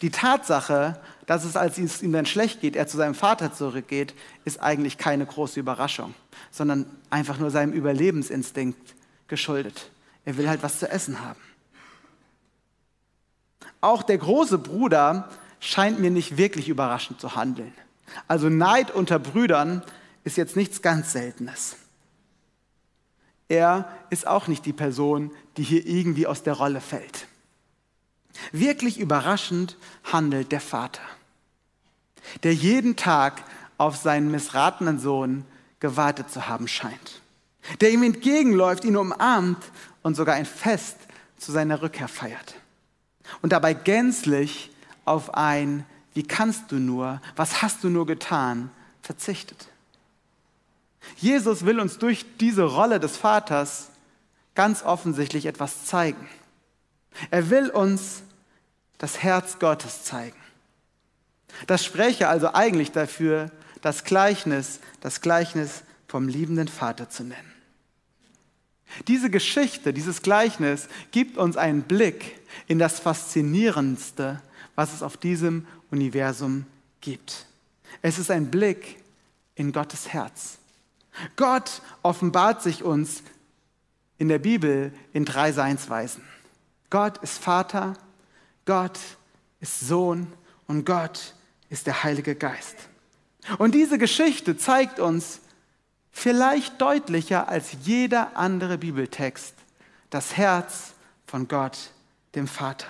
Die 0.00 0.10
Tatsache, 0.10 1.00
dass 1.26 1.44
es, 1.44 1.56
als 1.56 1.78
es 1.78 2.02
ihm 2.02 2.12
dann 2.12 2.26
schlecht 2.26 2.60
geht, 2.60 2.76
er 2.76 2.86
zu 2.86 2.96
seinem 2.96 3.14
Vater 3.14 3.52
zurückgeht, 3.52 4.14
ist 4.44 4.62
eigentlich 4.62 4.96
keine 4.96 5.26
große 5.26 5.58
Überraschung, 5.58 6.14
sondern 6.50 6.86
einfach 7.10 7.38
nur 7.38 7.50
seinem 7.50 7.72
Überlebensinstinkt 7.72 8.94
geschuldet. 9.26 9.90
Er 10.24 10.36
will 10.36 10.48
halt 10.48 10.62
was 10.62 10.78
zu 10.78 10.88
essen 10.88 11.20
haben. 11.20 11.40
Auch 13.80 14.02
der 14.02 14.18
große 14.18 14.58
Bruder 14.58 15.28
scheint 15.60 16.00
mir 16.00 16.10
nicht 16.10 16.36
wirklich 16.36 16.68
überraschend 16.68 17.20
zu 17.20 17.34
handeln. 17.34 17.72
Also 18.26 18.48
Neid 18.48 18.90
unter 18.90 19.18
Brüdern 19.18 19.82
ist 20.24 20.36
jetzt 20.36 20.56
nichts 20.56 20.82
ganz 20.82 21.12
Seltenes. 21.12 21.76
Er 23.48 23.90
ist 24.10 24.26
auch 24.26 24.46
nicht 24.46 24.66
die 24.66 24.72
Person, 24.72 25.30
die 25.56 25.62
hier 25.62 25.86
irgendwie 25.86 26.26
aus 26.26 26.42
der 26.42 26.54
Rolle 26.54 26.80
fällt. 26.80 27.26
Wirklich 28.52 28.98
überraschend 28.98 29.76
handelt 30.04 30.52
der 30.52 30.60
Vater, 30.60 31.02
der 32.42 32.54
jeden 32.54 32.96
Tag 32.96 33.42
auf 33.78 33.96
seinen 33.96 34.30
missratenen 34.30 34.98
Sohn 34.98 35.44
gewartet 35.80 36.30
zu 36.30 36.48
haben 36.48 36.68
scheint, 36.68 37.22
der 37.80 37.90
ihm 37.90 38.02
entgegenläuft, 38.02 38.84
ihn 38.84 38.96
umarmt 38.96 39.62
und 40.02 40.16
sogar 40.16 40.34
ein 40.34 40.46
Fest 40.46 40.96
zu 41.36 41.52
seiner 41.52 41.82
Rückkehr 41.82 42.08
feiert. 42.08 42.56
Und 43.42 43.52
dabei 43.52 43.74
gänzlich 43.74 44.70
auf 45.04 45.34
ein, 45.34 45.84
wie 46.14 46.22
kannst 46.22 46.72
du 46.72 46.76
nur, 46.76 47.20
was 47.36 47.62
hast 47.62 47.84
du 47.84 47.88
nur 47.88 48.06
getan, 48.06 48.70
verzichtet. 49.02 49.68
Jesus 51.16 51.64
will 51.64 51.80
uns 51.80 51.98
durch 51.98 52.26
diese 52.38 52.64
Rolle 52.64 53.00
des 53.00 53.16
Vaters 53.16 53.90
ganz 54.54 54.82
offensichtlich 54.82 55.46
etwas 55.46 55.86
zeigen. 55.86 56.28
Er 57.30 57.50
will 57.50 57.70
uns 57.70 58.22
das 58.98 59.22
Herz 59.22 59.58
Gottes 59.58 60.04
zeigen. 60.04 60.36
Das 61.66 61.84
spreche 61.84 62.28
also 62.28 62.52
eigentlich 62.52 62.92
dafür, 62.92 63.50
das 63.80 64.04
Gleichnis, 64.04 64.80
das 65.00 65.20
Gleichnis 65.20 65.82
vom 66.06 66.28
liebenden 66.28 66.68
Vater 66.68 67.08
zu 67.08 67.24
nennen. 67.24 67.52
Diese 69.06 69.30
Geschichte, 69.30 69.92
dieses 69.92 70.22
Gleichnis 70.22 70.88
gibt 71.10 71.36
uns 71.36 71.56
einen 71.56 71.82
Blick 71.82 72.40
in 72.66 72.78
das 72.78 73.00
Faszinierendste, 73.00 74.42
was 74.74 74.94
es 74.94 75.02
auf 75.02 75.16
diesem 75.16 75.66
Universum 75.90 76.66
gibt. 77.00 77.46
Es 78.02 78.18
ist 78.18 78.30
ein 78.30 78.50
Blick 78.50 79.02
in 79.54 79.72
Gottes 79.72 80.08
Herz. 80.08 80.58
Gott 81.36 81.82
offenbart 82.02 82.62
sich 82.62 82.82
uns 82.82 83.22
in 84.18 84.28
der 84.28 84.38
Bibel 84.38 84.92
in 85.12 85.24
drei 85.24 85.52
Seinsweisen. 85.52 86.22
Gott 86.90 87.18
ist 87.18 87.38
Vater, 87.38 87.94
Gott 88.68 88.98
ist 89.60 89.80
Sohn 89.80 90.30
und 90.66 90.84
Gott 90.84 91.32
ist 91.70 91.86
der 91.86 92.04
Heilige 92.04 92.34
Geist. 92.34 92.76
Und 93.56 93.74
diese 93.74 93.96
Geschichte 93.96 94.58
zeigt 94.58 95.00
uns, 95.00 95.40
vielleicht 96.10 96.78
deutlicher 96.78 97.48
als 97.48 97.70
jeder 97.84 98.36
andere 98.36 98.76
Bibeltext, 98.76 99.54
das 100.10 100.36
Herz 100.36 100.92
von 101.26 101.48
Gott, 101.48 101.78
dem 102.34 102.46
Vater. 102.46 102.88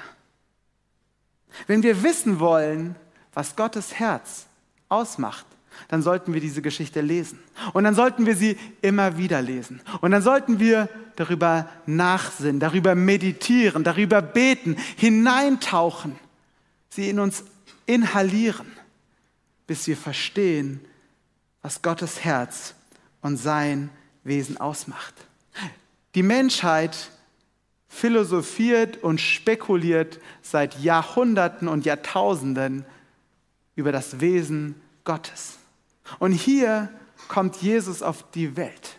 Wenn 1.68 1.84
wir 1.84 2.02
wissen 2.02 2.40
wollen, 2.40 2.96
was 3.32 3.54
Gottes 3.54 4.00
Herz 4.00 4.46
ausmacht, 4.88 5.46
dann 5.88 6.02
sollten 6.02 6.34
wir 6.34 6.40
diese 6.40 6.62
Geschichte 6.62 7.00
lesen. 7.00 7.38
Und 7.72 7.84
dann 7.84 7.94
sollten 7.94 8.26
wir 8.26 8.36
sie 8.36 8.58
immer 8.82 9.16
wieder 9.16 9.40
lesen. 9.40 9.80
Und 10.00 10.10
dann 10.10 10.22
sollten 10.22 10.58
wir 10.58 10.88
darüber 11.16 11.68
nachsinnen, 11.86 12.60
darüber 12.60 12.94
meditieren, 12.94 13.84
darüber 13.84 14.22
beten, 14.22 14.76
hineintauchen, 14.96 16.16
sie 16.88 17.08
in 17.08 17.20
uns 17.20 17.44
inhalieren, 17.86 18.66
bis 19.66 19.86
wir 19.86 19.96
verstehen, 19.96 20.80
was 21.62 21.82
Gottes 21.82 22.24
Herz 22.24 22.74
und 23.20 23.36
sein 23.36 23.90
Wesen 24.24 24.58
ausmacht. 24.58 25.14
Die 26.14 26.22
Menschheit 26.22 27.10
philosophiert 27.88 29.02
und 29.02 29.20
spekuliert 29.20 30.20
seit 30.42 30.78
Jahrhunderten 30.80 31.68
und 31.68 31.84
Jahrtausenden 31.84 32.84
über 33.74 33.92
das 33.92 34.20
Wesen 34.20 34.74
Gottes. 35.04 35.57
Und 36.18 36.32
hier 36.32 36.88
kommt 37.28 37.56
Jesus 37.56 38.02
auf 38.02 38.24
die 38.32 38.56
Welt, 38.56 38.96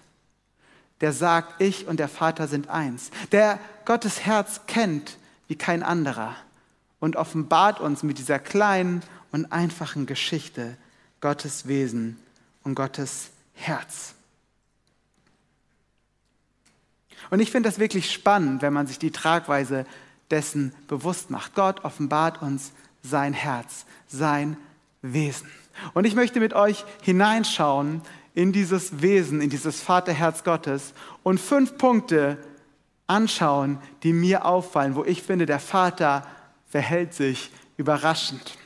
der 1.01 1.13
sagt, 1.13 1.62
ich 1.62 1.88
und 1.88 2.00
der 2.00 2.10
Vater 2.10 2.48
sind 2.48 2.70
eins, 2.70 3.12
der 3.32 3.60
Gottes 3.86 4.25
Herz 4.25 4.62
kennt 4.68 5.18
wie 5.48 5.56
kein 5.56 5.84
anderer 5.84 6.36
und 7.00 7.16
offenbart 7.16 7.80
uns 7.80 8.04
mit 8.04 8.20
dieser 8.20 8.39
kleinen 8.39 9.01
und 9.32 9.51
einfachen 9.51 10.06
Geschichte 10.06 10.78
Gottes 11.22 11.68
Wesen 11.68 12.18
und 12.63 12.75
Gottes 12.75 13.32
Herz. 13.54 14.13
Und 17.30 17.39
ich 17.39 17.51
finde 17.51 17.70
das 17.70 17.80
wirklich 17.80 18.12
spannend, 18.12 18.62
wenn 18.62 18.74
man 18.74 18.88
sich 18.88 19.00
die 19.00 19.12
Tragweise 19.12 19.86
dessen 20.32 20.74
bewusst 20.88 21.30
macht. 21.30 21.56
Gott 21.56 21.84
offenbart 21.84 22.42
uns 22.42 22.72
sein 23.04 23.34
Herz, 23.34 23.86
sein 24.08 24.58
Wesen. 25.01 25.50
Und 25.94 26.06
ich 26.06 26.16
möchte 26.16 26.40
mit 26.40 26.54
euch 26.54 26.86
hineinschauen 27.02 28.02
in 28.34 28.52
dieses 28.52 29.02
Wesen, 29.02 29.42
in 29.42 29.50
dieses 29.50 29.82
Vaterherz 29.82 30.44
Gottes 30.44 30.94
und 31.24 31.40
fünf 31.40 31.78
Punkte 31.78 32.38
anschauen, 33.08 33.80
die 34.04 34.14
mir 34.14 34.46
auffallen, 34.46 34.96
wo 34.96 35.04
ich 35.04 35.24
finde, 35.24 35.46
der 35.46 35.60
Vater 35.60 36.26
verhält 36.70 37.14
sich 37.14 37.52
überraschend. 37.78 38.58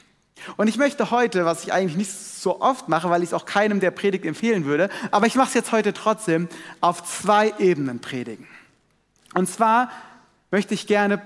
Und 0.57 0.67
ich 0.67 0.77
möchte 0.77 1.11
heute, 1.11 1.45
was 1.45 1.63
ich 1.63 1.71
eigentlich 1.71 1.95
nicht 1.95 2.11
so 2.11 2.59
oft 2.59 2.89
mache, 2.89 3.09
weil 3.09 3.23
ich 3.23 3.29
es 3.29 3.33
auch 3.33 3.45
keinem 3.45 3.79
der 3.79 3.91
Predigt 3.91 4.25
empfehlen 4.25 4.65
würde, 4.65 4.89
aber 5.11 5.25
ich 5.25 5.35
mache 5.35 5.47
es 5.47 5.53
jetzt 5.53 5.71
heute 5.71 5.93
trotzdem, 5.93 6.49
auf 6.81 7.03
zwei 7.03 7.53
Ebenen 7.59 7.99
predigen. 7.99 8.47
Und 9.33 9.49
zwar 9.49 9.89
möchte 10.51 10.73
ich 10.73 10.85
gerne 10.85 11.21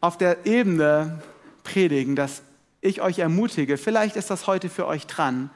auf 0.00 0.16
der 0.16 0.46
Ebene 0.46 1.20
predigen, 1.64 2.16
dass 2.16 2.42
ich 2.82 3.00
euch 3.00 3.20
ermutige, 3.20 3.78
vielleicht 3.78 4.16
ist 4.16 4.28
das 4.28 4.46
heute 4.46 4.68
für 4.68 4.86
euch 4.86 5.06
dran, 5.06 5.48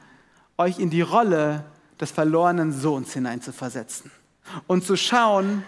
euch 0.57 0.79
in 0.79 0.89
die 0.89 1.01
Rolle 1.01 1.63
des 1.99 2.09
verlorenen 2.09 2.71
Sohns 2.71 3.13
hineinzuversetzen 3.13 4.09
und 4.65 4.83
zu 4.83 4.95
schauen, 4.95 5.63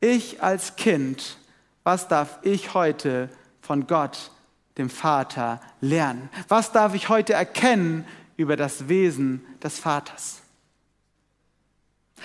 ich 0.00 0.42
als 0.42 0.76
Kind, 0.76 1.36
was 1.84 2.08
darf 2.08 2.38
ich 2.42 2.74
heute 2.74 3.28
von 3.60 3.86
Gott 3.86 4.30
dem 4.78 4.88
Vater 4.88 5.60
lernen? 5.80 6.30
Was 6.48 6.72
darf 6.72 6.94
ich 6.94 7.08
heute 7.08 7.34
erkennen 7.34 8.06
über 8.36 8.56
das 8.56 8.88
Wesen 8.88 9.44
des 9.62 9.78
Vaters? 9.78 10.40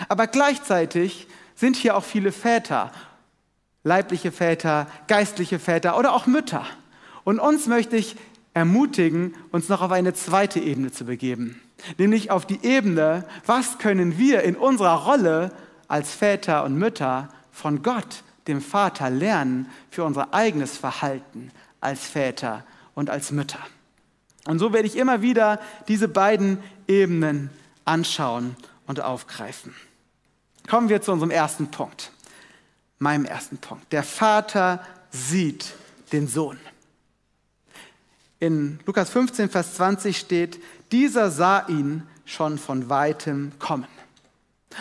Aber 0.07 0.27
gleichzeitig 0.27 1.27
sind 1.55 1.75
hier 1.75 1.97
auch 1.97 2.03
viele 2.03 2.31
Väter, 2.31 2.91
leibliche 3.83 4.31
Väter, 4.31 4.87
geistliche 5.07 5.59
Väter 5.59 5.97
oder 5.97 6.13
auch 6.13 6.25
Mütter. 6.27 6.65
Und 7.23 7.39
uns 7.39 7.67
möchte 7.67 7.97
ich 7.97 8.15
ermutigen, 8.55 9.35
uns 9.51 9.69
noch 9.69 9.81
auf 9.81 9.91
eine 9.91 10.13
zweite 10.13 10.59
Ebene 10.59 10.91
zu 10.91 11.05
begeben, 11.05 11.61
nämlich 11.97 12.31
auf 12.31 12.47
die 12.47 12.63
Ebene, 12.65 13.25
was 13.45 13.77
können 13.77 14.17
wir 14.17 14.43
in 14.43 14.55
unserer 14.55 15.03
Rolle 15.03 15.51
als 15.87 16.11
Väter 16.11 16.63
und 16.63 16.75
Mütter 16.75 17.29
von 17.51 17.83
Gott, 17.83 18.23
dem 18.47 18.61
Vater, 18.61 19.09
lernen 19.09 19.69
für 19.91 20.05
unser 20.05 20.33
eigenes 20.33 20.77
Verhalten 20.77 21.51
als 21.81 22.07
Väter 22.07 22.63
und 22.95 23.09
als 23.09 23.31
Mütter. 23.31 23.59
Und 24.47 24.59
so 24.59 24.71
werde 24.71 24.87
ich 24.87 24.95
immer 24.95 25.21
wieder 25.21 25.59
diese 25.89 26.07
beiden 26.07 26.59
Ebenen 26.87 27.49
anschauen 27.83 28.55
und 28.87 29.01
aufgreifen. 29.01 29.75
Kommen 30.69 30.87
wir 30.87 31.01
zu 31.01 31.11
unserem 31.11 31.31
ersten 31.31 31.71
Punkt, 31.71 32.11
meinem 32.99 33.25
ersten 33.25 33.57
Punkt. 33.57 33.91
Der 33.91 34.03
Vater 34.03 34.81
sieht 35.11 35.73
den 36.13 36.27
Sohn. 36.29 36.57
In 38.45 38.79
Lukas 38.85 39.09
15, 39.09 39.49
Vers 39.49 39.73
20 39.73 40.19
steht, 40.19 40.61
dieser 40.91 41.31
sah 41.31 41.65
ihn 41.67 42.03
schon 42.25 42.59
von 42.59 42.91
weitem 42.91 43.53
kommen. 43.57 43.87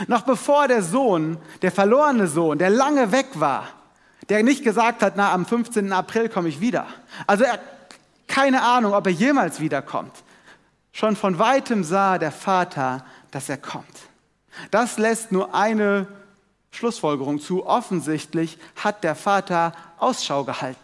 Noch 0.07 0.21
bevor 0.21 0.69
der 0.69 0.83
Sohn, 0.83 1.39
der 1.63 1.73
verlorene 1.73 2.29
Sohn, 2.29 2.59
der 2.59 2.69
lange 2.69 3.11
weg 3.11 3.29
war, 3.37 3.69
der 4.29 4.43
nicht 4.43 4.65
gesagt 4.65 5.03
hat, 5.03 5.15
na, 5.17 5.33
am 5.33 5.47
15. 5.47 5.95
April 5.95 6.29
komme 6.29 6.51
ich 6.51 6.61
wieder. 6.61 6.87
Also 7.27 7.45
er, 7.45 7.59
keine 8.27 8.61
Ahnung, 8.61 8.93
ob 8.93 9.07
er 9.07 9.15
jemals 9.15 9.61
wiederkommt. 9.61 10.13
Schon 10.93 11.17
von 11.17 11.39
weitem 11.39 11.85
sah 11.85 12.19
der 12.19 12.33
Vater, 12.33 13.03
dass 13.31 13.49
er 13.49 13.57
kommt. 13.57 13.97
Das 14.73 14.99
lässt 14.99 15.33
nur 15.33 15.55
eine 15.55 16.07
Schlussfolgerung 16.71 17.41
zu. 17.41 17.65
Offensichtlich 17.65 18.59
hat 18.77 19.03
der 19.05 19.15
Vater 19.15 19.73
Ausschau 19.97 20.45
gehalten. 20.45 20.79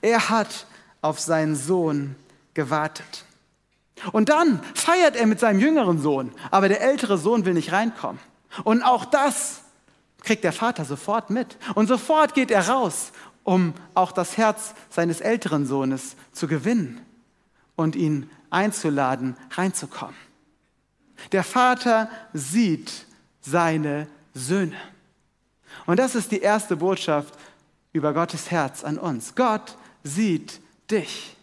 Er 0.00 0.30
hat 0.30 0.64
auf 1.08 1.18
seinen 1.18 1.56
Sohn 1.56 2.14
gewartet. 2.54 3.24
Und 4.12 4.28
dann 4.28 4.62
feiert 4.74 5.16
er 5.16 5.26
mit 5.26 5.40
seinem 5.40 5.58
jüngeren 5.58 6.00
Sohn, 6.00 6.32
aber 6.50 6.68
der 6.68 6.82
ältere 6.82 7.18
Sohn 7.18 7.44
will 7.44 7.54
nicht 7.54 7.72
reinkommen. 7.72 8.20
Und 8.64 8.82
auch 8.82 9.04
das 9.04 9.62
kriegt 10.22 10.44
der 10.44 10.52
Vater 10.52 10.84
sofort 10.84 11.30
mit. 11.30 11.56
Und 11.74 11.88
sofort 11.88 12.34
geht 12.34 12.50
er 12.50 12.68
raus, 12.68 13.12
um 13.42 13.74
auch 13.94 14.12
das 14.12 14.36
Herz 14.36 14.74
seines 14.90 15.20
älteren 15.20 15.66
Sohnes 15.66 16.16
zu 16.32 16.46
gewinnen 16.46 17.04
und 17.76 17.96
ihn 17.96 18.30
einzuladen, 18.50 19.36
reinzukommen. 19.50 20.16
Der 21.32 21.44
Vater 21.44 22.10
sieht 22.32 23.06
seine 23.40 24.06
Söhne. 24.34 24.76
Und 25.86 25.98
das 25.98 26.14
ist 26.14 26.30
die 26.30 26.40
erste 26.40 26.76
Botschaft 26.76 27.34
über 27.92 28.12
Gottes 28.12 28.50
Herz 28.50 28.84
an 28.84 28.98
uns. 28.98 29.34
Gott 29.34 29.76
sieht 30.04 30.60
dich. 30.90 31.36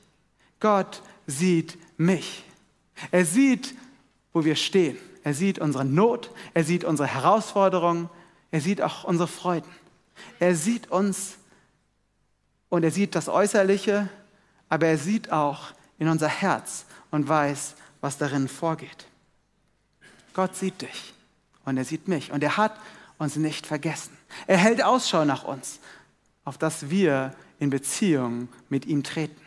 Gott 0.59 1.01
sieht 1.27 1.77
mich. 1.97 2.43
Er 3.11 3.25
sieht, 3.25 3.75
wo 4.33 4.45
wir 4.45 4.55
stehen. 4.55 4.97
Er 5.23 5.33
sieht 5.33 5.59
unsere 5.59 5.85
Not, 5.85 6.29
er 6.53 6.63
sieht 6.63 6.83
unsere 6.83 7.07
Herausforderungen, 7.07 8.09
er 8.51 8.61
sieht 8.61 8.81
auch 8.81 9.03
unsere 9.03 9.27
Freuden. 9.27 9.69
Er 10.39 10.55
sieht 10.55 10.91
uns 10.91 11.37
und 12.69 12.83
er 12.83 12.91
sieht 12.91 13.15
das 13.15 13.27
Äußerliche, 13.27 14.07
aber 14.69 14.87
er 14.87 14.97
sieht 14.97 15.31
auch 15.31 15.73
in 15.97 16.09
unser 16.09 16.27
Herz 16.27 16.85
und 17.11 17.27
weiß, 17.27 17.75
was 18.01 18.17
darin 18.17 18.47
vorgeht. 18.47 19.07
Gott 20.33 20.55
sieht 20.55 20.81
dich 20.81 21.13
und 21.63 21.77
er 21.77 21.85
sieht 21.85 22.07
mich 22.07 22.31
und 22.31 22.43
er 22.43 22.57
hat 22.57 22.77
uns 23.17 23.35
nicht 23.35 23.65
vergessen. 23.65 24.15
Er 24.47 24.57
hält 24.57 24.83
Ausschau 24.83 25.25
nach 25.25 25.43
uns, 25.43 25.79
auf 26.43 26.57
dass 26.57 26.89
wir 26.89 27.33
in 27.59 27.69
Beziehung 27.69 28.49
mit 28.69 28.85
ihm 28.85 29.03
treten. 29.03 29.41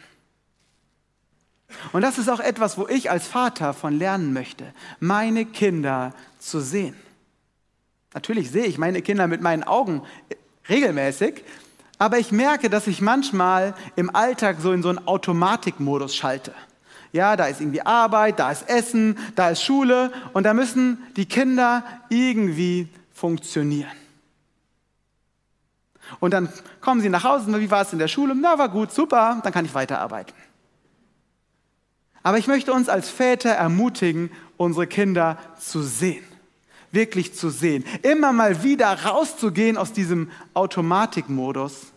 Und 1.92 2.02
das 2.02 2.18
ist 2.18 2.28
auch 2.28 2.40
etwas, 2.40 2.78
wo 2.78 2.86
ich 2.88 3.10
als 3.10 3.26
Vater 3.26 3.74
von 3.74 3.98
lernen 3.98 4.32
möchte, 4.32 4.72
meine 5.00 5.44
Kinder 5.44 6.14
zu 6.38 6.60
sehen. 6.60 6.96
Natürlich 8.14 8.50
sehe 8.50 8.64
ich 8.64 8.78
meine 8.78 9.02
Kinder 9.02 9.26
mit 9.26 9.42
meinen 9.42 9.64
Augen 9.64 10.02
regelmäßig, 10.68 11.44
aber 11.98 12.18
ich 12.18 12.32
merke, 12.32 12.70
dass 12.70 12.86
ich 12.86 13.00
manchmal 13.00 13.74
im 13.96 14.14
Alltag 14.14 14.58
so 14.60 14.72
in 14.72 14.82
so 14.82 14.88
einen 14.88 15.06
Automatikmodus 15.06 16.16
schalte. 16.16 16.54
Ja, 17.12 17.36
da 17.36 17.46
ist 17.46 17.60
irgendwie 17.60 17.82
Arbeit, 17.82 18.38
da 18.38 18.50
ist 18.50 18.68
Essen, 18.68 19.18
da 19.34 19.50
ist 19.50 19.62
Schule 19.62 20.12
und 20.32 20.44
da 20.44 20.54
müssen 20.54 20.98
die 21.16 21.26
Kinder 21.26 21.84
irgendwie 22.08 22.88
funktionieren. 23.12 23.90
Und 26.21 26.32
dann 26.32 26.49
kommen 26.80 27.00
sie 27.00 27.08
nach 27.08 27.25
Hause, 27.25 27.60
wie 27.60 27.71
war 27.71 27.82
es 27.82 27.92
in 27.92 27.99
der 27.99 28.08
Schule? 28.08 28.34
Na, 28.34 28.58
war 28.58 28.68
gut, 28.68 28.92
super, 28.92 29.40
dann 29.42 29.52
kann 29.52 29.64
ich 29.64 29.75
weiterarbeiten. 29.75 30.34
Aber 32.23 32.38
ich 32.38 32.47
möchte 32.47 32.73
uns 32.73 32.88
als 32.88 33.08
Väter 33.08 33.50
ermutigen, 33.50 34.30
unsere 34.56 34.86
Kinder 34.86 35.38
zu 35.58 35.82
sehen. 35.82 36.25
Wirklich 36.90 37.34
zu 37.34 37.50
sehen. 37.50 37.84
Immer 38.02 38.32
mal 38.32 38.62
wieder 38.62 38.92
rauszugehen 39.04 39.76
aus 39.76 39.92
diesem 39.92 40.30
Automatikmodus 40.54 41.92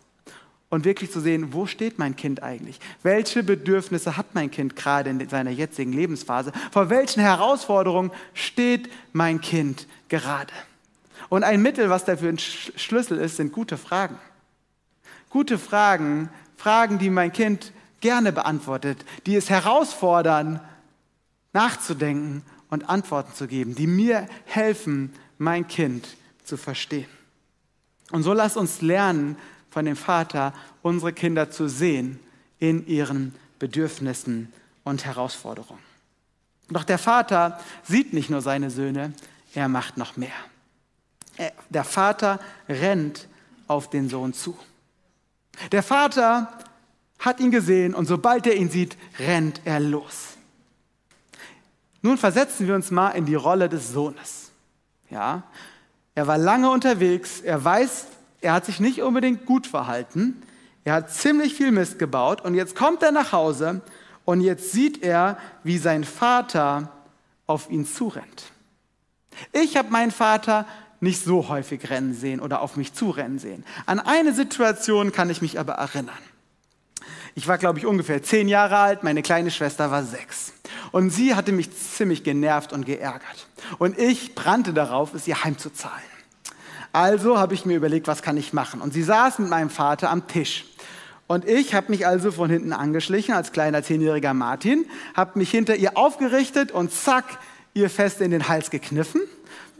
und 0.69 0.85
wirklich 0.85 1.11
zu 1.11 1.19
sehen, 1.19 1.53
wo 1.53 1.65
steht 1.65 1.99
mein 1.99 2.15
Kind 2.15 2.43
eigentlich? 2.43 2.79
Welche 3.03 3.43
Bedürfnisse 3.43 4.15
hat 4.17 4.33
mein 4.33 4.49
Kind 4.51 4.75
gerade 4.75 5.09
in 5.09 5.29
seiner 5.29 5.51
jetzigen 5.51 5.91
Lebensphase? 5.91 6.51
Vor 6.71 6.89
welchen 6.89 7.21
Herausforderungen 7.21 8.11
steht 8.33 8.89
mein 9.11 9.41
Kind 9.41 9.87
gerade? 10.07 10.53
Und 11.31 11.45
ein 11.45 11.61
Mittel, 11.61 11.89
was 11.89 12.03
dafür 12.03 12.27
ein 12.27 12.39
Schlüssel 12.39 13.17
ist, 13.17 13.37
sind 13.37 13.53
gute 13.53 13.77
Fragen. 13.77 14.17
Gute 15.29 15.57
Fragen, 15.57 16.29
Fragen, 16.57 16.99
die 16.99 17.09
mein 17.09 17.31
Kind 17.31 17.71
gerne 18.01 18.33
beantwortet, 18.33 19.05
die 19.25 19.37
es 19.37 19.49
herausfordern, 19.49 20.59
nachzudenken 21.53 22.43
und 22.69 22.89
Antworten 22.89 23.33
zu 23.33 23.47
geben, 23.47 23.75
die 23.75 23.87
mir 23.87 24.27
helfen, 24.43 25.13
mein 25.37 25.69
Kind 25.69 26.17
zu 26.43 26.57
verstehen. 26.57 27.07
Und 28.11 28.23
so 28.23 28.33
lasst 28.33 28.57
uns 28.57 28.81
lernen 28.81 29.37
von 29.69 29.85
dem 29.85 29.95
Vater, 29.95 30.53
unsere 30.81 31.13
Kinder 31.13 31.49
zu 31.49 31.69
sehen 31.69 32.19
in 32.59 32.85
ihren 32.87 33.33
Bedürfnissen 33.57 34.51
und 34.83 35.05
Herausforderungen. 35.05 35.79
Doch 36.67 36.83
der 36.83 36.97
Vater 36.97 37.57
sieht 37.83 38.11
nicht 38.11 38.29
nur 38.29 38.41
seine 38.41 38.69
Söhne, 38.69 39.13
er 39.53 39.69
macht 39.69 39.95
noch 39.95 40.17
mehr. 40.17 40.33
Der 41.69 41.83
Vater 41.83 42.39
rennt 42.67 43.27
auf 43.67 43.89
den 43.89 44.09
Sohn 44.09 44.33
zu. 44.33 44.57
Der 45.71 45.83
Vater 45.83 46.51
hat 47.19 47.39
ihn 47.39 47.51
gesehen 47.51 47.93
und 47.93 48.05
sobald 48.05 48.47
er 48.47 48.55
ihn 48.55 48.69
sieht, 48.69 48.97
rennt 49.19 49.61
er 49.65 49.79
los. 49.79 50.37
Nun 52.01 52.17
versetzen 52.17 52.67
wir 52.67 52.75
uns 52.75 52.91
mal 52.91 53.11
in 53.11 53.25
die 53.25 53.35
Rolle 53.35 53.69
des 53.69 53.91
Sohnes. 53.91 54.51
Ja, 55.09 55.43
er 56.15 56.27
war 56.27 56.37
lange 56.37 56.69
unterwegs, 56.69 57.41
er 57.41 57.63
weiß, 57.63 58.07
er 58.41 58.53
hat 58.53 58.65
sich 58.65 58.79
nicht 58.79 59.01
unbedingt 59.01 59.45
gut 59.45 59.67
verhalten, 59.67 60.41
er 60.83 60.93
hat 60.93 61.11
ziemlich 61.11 61.53
viel 61.53 61.71
Mist 61.71 61.99
gebaut 61.99 62.41
und 62.41 62.55
jetzt 62.55 62.75
kommt 62.75 63.03
er 63.03 63.11
nach 63.11 63.31
Hause 63.31 63.81
und 64.25 64.41
jetzt 64.41 64.71
sieht 64.71 65.03
er, 65.03 65.37
wie 65.63 65.77
sein 65.77 66.03
Vater 66.03 66.91
auf 67.45 67.69
ihn 67.69 67.85
zurennt. 67.85 68.51
Ich 69.51 69.77
habe 69.77 69.91
meinen 69.91 70.11
Vater 70.11 70.65
nicht 71.01 71.23
so 71.23 71.49
häufig 71.49 71.89
rennen 71.89 72.13
sehen 72.13 72.39
oder 72.39 72.61
auf 72.61 72.77
mich 72.77 72.93
zurennen 72.93 73.39
sehen. 73.39 73.65
An 73.85 73.99
eine 73.99 74.33
Situation 74.33 75.11
kann 75.11 75.29
ich 75.29 75.41
mich 75.41 75.59
aber 75.59 75.73
erinnern. 75.73 76.17
Ich 77.33 77.47
war, 77.47 77.57
glaube 77.57 77.79
ich, 77.79 77.85
ungefähr 77.85 78.21
zehn 78.21 78.47
Jahre 78.47 78.77
alt, 78.77 79.03
meine 79.03 79.21
kleine 79.21 79.51
Schwester 79.51 79.89
war 79.89 80.03
sechs. 80.03 80.53
Und 80.91 81.09
sie 81.09 81.35
hatte 81.35 81.51
mich 81.51 81.69
ziemlich 81.75 82.23
genervt 82.23 82.71
und 82.71 82.85
geärgert. 82.85 83.47
Und 83.79 83.97
ich 83.97 84.35
brannte 84.35 84.73
darauf, 84.73 85.13
es 85.13 85.27
ihr 85.27 85.43
heimzuzahlen. 85.43 86.01
Also 86.93 87.39
habe 87.39 87.53
ich 87.53 87.65
mir 87.65 87.77
überlegt, 87.77 88.07
was 88.07 88.21
kann 88.21 88.37
ich 88.37 88.53
machen? 88.53 88.81
Und 88.81 88.93
sie 88.93 89.03
saß 89.03 89.39
mit 89.39 89.49
meinem 89.49 89.69
Vater 89.69 90.09
am 90.09 90.27
Tisch. 90.27 90.65
Und 91.25 91.47
ich 91.47 91.73
habe 91.73 91.89
mich 91.89 92.05
also 92.05 92.33
von 92.33 92.49
hinten 92.49 92.73
angeschlichen 92.73 93.33
als 93.33 93.53
kleiner 93.53 93.81
zehnjähriger 93.81 94.33
Martin, 94.33 94.85
habe 95.15 95.39
mich 95.39 95.49
hinter 95.49 95.77
ihr 95.77 95.97
aufgerichtet 95.97 96.73
und 96.73 96.91
zack, 96.91 97.39
ihr 97.73 97.89
fest 97.89 98.19
in 98.19 98.31
den 98.31 98.49
Hals 98.49 98.69
gekniffen, 98.69 99.21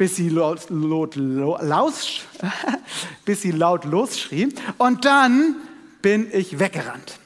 bis 0.02 0.16
sie 0.16 0.30
laut, 0.30 0.62
laut, 0.70 1.16
laut, 1.16 1.94
bis 3.24 3.44
sie 3.44 3.52
laut 3.52 3.86
losschrie. 3.86 4.52
Und 4.80 5.06
dann 5.06 5.58
bin 6.02 6.28
ich 6.34 6.58
weggerannt. 6.58 7.20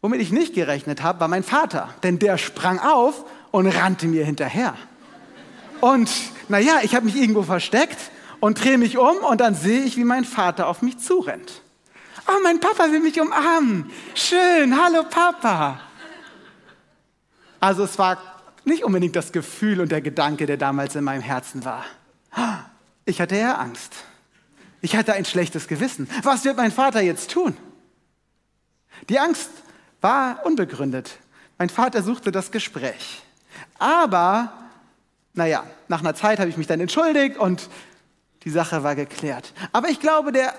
Womit 0.00 0.22
ich 0.22 0.32
nicht 0.32 0.54
gerechnet 0.54 1.02
habe, 1.02 1.20
war 1.20 1.28
mein 1.28 1.42
Vater, 1.42 1.90
denn 2.02 2.18
der 2.18 2.38
sprang 2.38 2.78
auf 2.78 3.26
und 3.50 3.66
rannte 3.66 4.06
mir 4.06 4.24
hinterher. 4.24 4.76
Und 5.82 6.10
naja, 6.48 6.78
ich 6.84 6.94
habe 6.94 7.04
mich 7.04 7.16
irgendwo 7.16 7.42
versteckt 7.42 7.98
und 8.40 8.64
drehe 8.64 8.78
mich 8.78 8.96
um 8.96 9.18
und 9.18 9.42
dann 9.42 9.54
sehe 9.54 9.82
ich, 9.82 9.98
wie 9.98 10.04
mein 10.04 10.24
Vater 10.24 10.66
auf 10.68 10.80
mich 10.80 10.96
zurennt. 11.00 11.60
Oh, 12.28 12.40
mein 12.42 12.60
Papa 12.60 12.90
will 12.90 13.00
mich 13.00 13.20
umarmen. 13.20 13.90
Schön, 14.14 14.74
hallo 14.82 15.02
Papa. 15.02 15.80
Also 17.60 17.84
es 17.84 17.98
war 17.98 18.35
nicht 18.66 18.84
unbedingt 18.84 19.16
das 19.16 19.32
Gefühl 19.32 19.80
und 19.80 19.92
der 19.92 20.00
Gedanke, 20.00 20.46
der 20.46 20.56
damals 20.56 20.94
in 20.96 21.04
meinem 21.04 21.22
Herzen 21.22 21.64
war. 21.64 21.84
Ich 23.04 23.20
hatte 23.20 23.36
ja 23.36 23.56
Angst. 23.56 23.92
Ich 24.82 24.96
hatte 24.96 25.14
ein 25.14 25.24
schlechtes 25.24 25.68
Gewissen. 25.68 26.08
Was 26.22 26.44
wird 26.44 26.56
mein 26.56 26.72
Vater 26.72 27.00
jetzt 27.00 27.30
tun? 27.30 27.56
Die 29.08 29.18
Angst 29.18 29.50
war 30.00 30.44
unbegründet. 30.44 31.18
Mein 31.58 31.70
Vater 31.70 32.02
suchte 32.02 32.32
das 32.32 32.50
Gespräch. 32.50 33.22
Aber, 33.78 34.52
naja, 35.32 35.64
nach 35.88 36.00
einer 36.00 36.14
Zeit 36.14 36.38
habe 36.38 36.50
ich 36.50 36.56
mich 36.56 36.66
dann 36.66 36.80
entschuldigt 36.80 37.38
und 37.38 37.68
die 38.42 38.50
Sache 38.50 38.82
war 38.82 38.94
geklärt. 38.94 39.52
Aber 39.72 39.88
ich 39.88 40.00
glaube, 40.00 40.32
der 40.32 40.54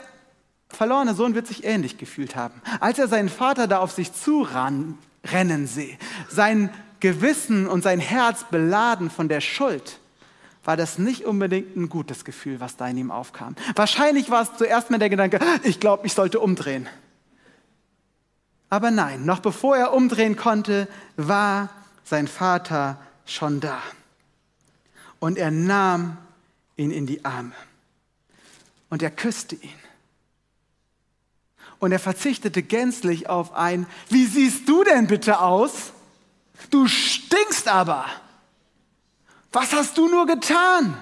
verlorene 0.69 1.13
Sohn 1.13 1.35
wird 1.35 1.47
sich 1.47 1.63
ähnlich 1.63 1.97
gefühlt 1.97 2.35
haben. 2.35 2.61
Als 2.79 2.99
er 2.99 3.07
seinen 3.07 3.29
Vater 3.29 3.67
da 3.67 3.79
auf 3.79 3.91
sich 3.91 4.13
zurennen 4.13 4.97
seh, 5.67 5.97
sein 6.29 6.69
Gewissen 6.99 7.67
und 7.67 7.83
sein 7.83 7.99
Herz 7.99 8.45
beladen 8.49 9.09
von 9.09 9.29
der 9.29 9.41
Schuld, 9.41 9.99
war 10.63 10.75
das 10.75 10.97
nicht 10.97 11.25
unbedingt 11.25 11.75
ein 11.77 11.89
gutes 11.89 12.25
Gefühl, 12.25 12.59
was 12.59 12.75
da 12.75 12.87
in 12.87 12.97
ihm 12.97 13.11
aufkam. 13.11 13.55
Wahrscheinlich 13.75 14.29
war 14.29 14.41
es 14.41 14.57
zuerst 14.57 14.89
mal 14.89 14.97
der 14.97 15.09
Gedanke, 15.09 15.39
ich 15.63 15.79
glaube, 15.79 16.05
ich 16.05 16.13
sollte 16.13 16.39
umdrehen. 16.39 16.87
Aber 18.69 18.91
nein, 18.91 19.25
noch 19.25 19.39
bevor 19.39 19.77
er 19.77 19.93
umdrehen 19.93 20.35
konnte, 20.35 20.87
war 21.15 21.69
sein 22.03 22.27
Vater 22.27 22.99
schon 23.25 23.59
da. 23.59 23.81
Und 25.19 25.37
er 25.37 25.51
nahm 25.51 26.17
ihn 26.75 26.91
in 26.91 27.05
die 27.05 27.23
Arme. 27.23 27.53
Und 28.89 29.01
er 29.01 29.11
küsste 29.11 29.55
ihn. 29.55 29.69
Und 31.79 31.91
er 31.91 31.99
verzichtete 31.99 32.63
gänzlich 32.63 33.29
auf 33.29 33.53
ein, 33.53 33.85
wie 34.09 34.25
siehst 34.25 34.67
du 34.67 34.83
denn 34.83 35.07
bitte 35.07 35.39
aus? 35.39 35.93
Du 36.69 36.87
stinkst 36.87 37.67
aber. 37.67 38.05
Was 39.51 39.73
hast 39.73 39.97
du 39.97 40.07
nur 40.07 40.25
getan? 40.25 40.97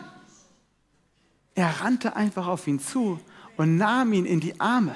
Er 1.56 1.82
rannte 1.82 2.15
einfach 2.15 2.47
auf 2.47 2.67
ihn 2.67 2.80
zu 2.80 3.19
und 3.58 3.78
nahm 3.78 4.13
ihn 4.13 4.25
in 4.25 4.39
die 4.39 4.60
Arme. 4.60 4.95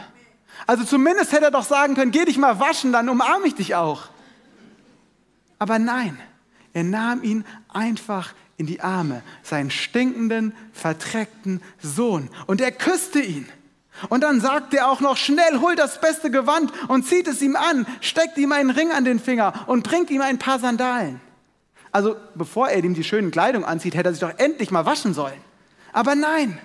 Also 0.67 0.83
zumindest 0.83 1.31
hätte 1.31 1.45
er 1.45 1.51
doch 1.51 1.63
sagen 1.63 1.95
können, 1.95 2.11
geh 2.11 2.25
dich 2.25 2.37
mal 2.37 2.59
waschen, 2.59 2.91
dann 2.91 3.09
umarme 3.09 3.47
ich 3.47 3.55
dich 3.55 3.75
auch. 3.75 4.09
Aber 5.57 5.79
nein, 5.79 6.19
er 6.73 6.83
nahm 6.83 7.23
ihn 7.23 7.45
einfach 7.69 8.33
in 8.57 8.65
die 8.65 8.81
Arme, 8.81 9.23
seinen 9.41 9.71
stinkenden, 9.71 10.53
verdreckten 10.73 11.61
Sohn. 11.81 12.29
Und 12.45 12.61
er 12.61 12.71
küsste 12.71 13.21
ihn. 13.21 13.47
Und 14.07 14.21
dann 14.21 14.39
sagt 14.39 14.73
er 14.73 14.89
auch 14.89 15.01
noch, 15.01 15.17
schnell, 15.17 15.59
hol 15.59 15.75
das 15.75 15.99
beste 15.99 16.31
Gewand 16.31 16.71
und 16.87 17.05
zieht 17.05 17.27
es 17.27 17.41
ihm 17.41 17.55
an, 17.55 17.85
steckt 17.99 18.37
ihm 18.37 18.51
einen 18.53 18.69
Ring 18.69 18.91
an 18.91 19.03
den 19.03 19.19
Finger 19.19 19.65
und 19.67 19.83
bringt 19.83 20.09
ihm 20.09 20.21
ein 20.21 20.39
paar 20.39 20.59
Sandalen. 20.59 21.19
Also 21.91 22.15
bevor 22.35 22.69
er 22.69 22.83
ihm 22.83 22.93
die 22.93 23.03
schönen 23.03 23.31
Kleidung 23.31 23.65
anzieht, 23.65 23.95
hätte 23.95 24.09
er 24.09 24.13
sich 24.13 24.21
doch 24.21 24.37
endlich 24.37 24.71
mal 24.71 24.85
waschen 24.85 25.13
sollen. 25.13 25.41
Aber 25.91 26.15
nein, 26.15 26.59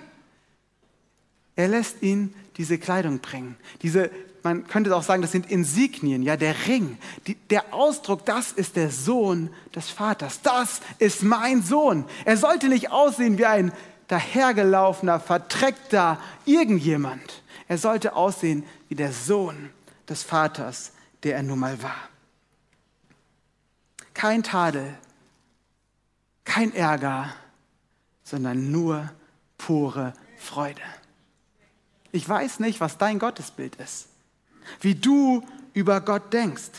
er 1.55 1.67
lässt 1.67 2.01
ihn 2.01 2.33
diese 2.57 2.77
Kleidung 2.77 3.19
bringen. 3.19 3.57
Diese, 3.81 4.11
man 4.43 4.67
könnte 4.67 4.95
auch 4.95 5.03
sagen, 5.03 5.21
das 5.21 5.31
sind 5.31 5.49
Insignien, 5.49 6.21
ja, 6.21 6.37
der 6.37 6.67
Ring. 6.67 6.97
Die, 7.27 7.35
der 7.49 7.73
Ausdruck, 7.73 8.25
das 8.25 8.51
ist 8.51 8.75
der 8.75 8.91
Sohn 8.91 9.49
des 9.75 9.89
Vaters. 9.89 10.41
Das 10.41 10.81
ist 10.99 11.23
mein 11.23 11.63
Sohn. 11.63 12.05
Er 12.25 12.37
sollte 12.37 12.69
nicht 12.69 12.91
aussehen 12.91 13.37
wie 13.37 13.45
ein 13.45 13.71
dahergelaufener, 14.07 15.19
verdreckter 15.19 16.19
irgendjemand. 16.45 17.41
Er 17.67 17.77
sollte 17.77 18.15
aussehen 18.15 18.65
wie 18.89 18.95
der 18.95 19.11
Sohn 19.11 19.71
des 20.07 20.23
Vaters, 20.23 20.91
der 21.23 21.35
er 21.35 21.43
nun 21.43 21.59
mal 21.59 21.81
war. 21.81 22.09
Kein 24.13 24.43
Tadel, 24.43 24.95
kein 26.43 26.73
Ärger, 26.73 27.33
sondern 28.23 28.71
nur 28.71 29.09
pure 29.57 30.13
Freude. 30.37 30.81
Ich 32.11 32.27
weiß 32.27 32.59
nicht, 32.59 32.79
was 32.79 32.97
dein 32.97 33.19
Gottesbild 33.19 33.75
ist, 33.75 34.07
wie 34.79 34.95
du 34.95 35.45
über 35.73 35.99
Gott 36.01 36.31
denkst. 36.31 36.71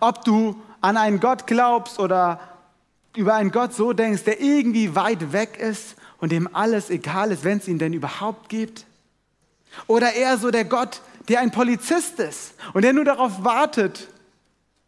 Ob 0.00 0.24
du 0.24 0.60
an 0.80 0.96
einen 0.96 1.20
Gott 1.20 1.46
glaubst 1.46 1.98
oder 1.98 2.49
über 3.16 3.34
einen 3.34 3.50
Gott 3.50 3.74
so 3.74 3.92
denkst, 3.92 4.24
der 4.24 4.40
irgendwie 4.40 4.94
weit 4.94 5.32
weg 5.32 5.58
ist 5.58 5.96
und 6.18 6.32
dem 6.32 6.54
alles 6.54 6.90
egal 6.90 7.32
ist, 7.32 7.44
wenn 7.44 7.58
es 7.58 7.68
ihn 7.68 7.78
denn 7.78 7.92
überhaupt 7.92 8.48
gibt. 8.48 8.86
Oder 9.86 10.12
eher 10.12 10.38
so 10.38 10.50
der 10.50 10.64
Gott, 10.64 11.00
der 11.28 11.40
ein 11.40 11.50
Polizist 11.50 12.18
ist 12.18 12.54
und 12.72 12.82
der 12.82 12.92
nur 12.92 13.04
darauf 13.04 13.44
wartet, 13.44 14.08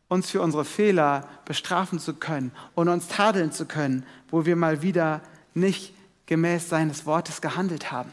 uns 0.09 0.31
für 0.31 0.43
unsere 0.43 0.65
Fehler 0.65 1.29
bestrafen 1.45 1.99
zu 1.99 2.15
können 2.15 2.53
und 2.75 2.89
uns 2.89 3.09
tadeln 3.09 3.51
zu 3.51 3.65
können, 3.67 4.05
wo 4.31 4.45
wir 4.45 4.57
mal 4.57 4.83
wieder 4.83 5.23
nicht 5.55 5.95
gemäß 6.27 6.69
seines 6.69 7.07
Wortes 7.07 7.41
gehandelt 7.41 7.91
haben. 7.91 8.13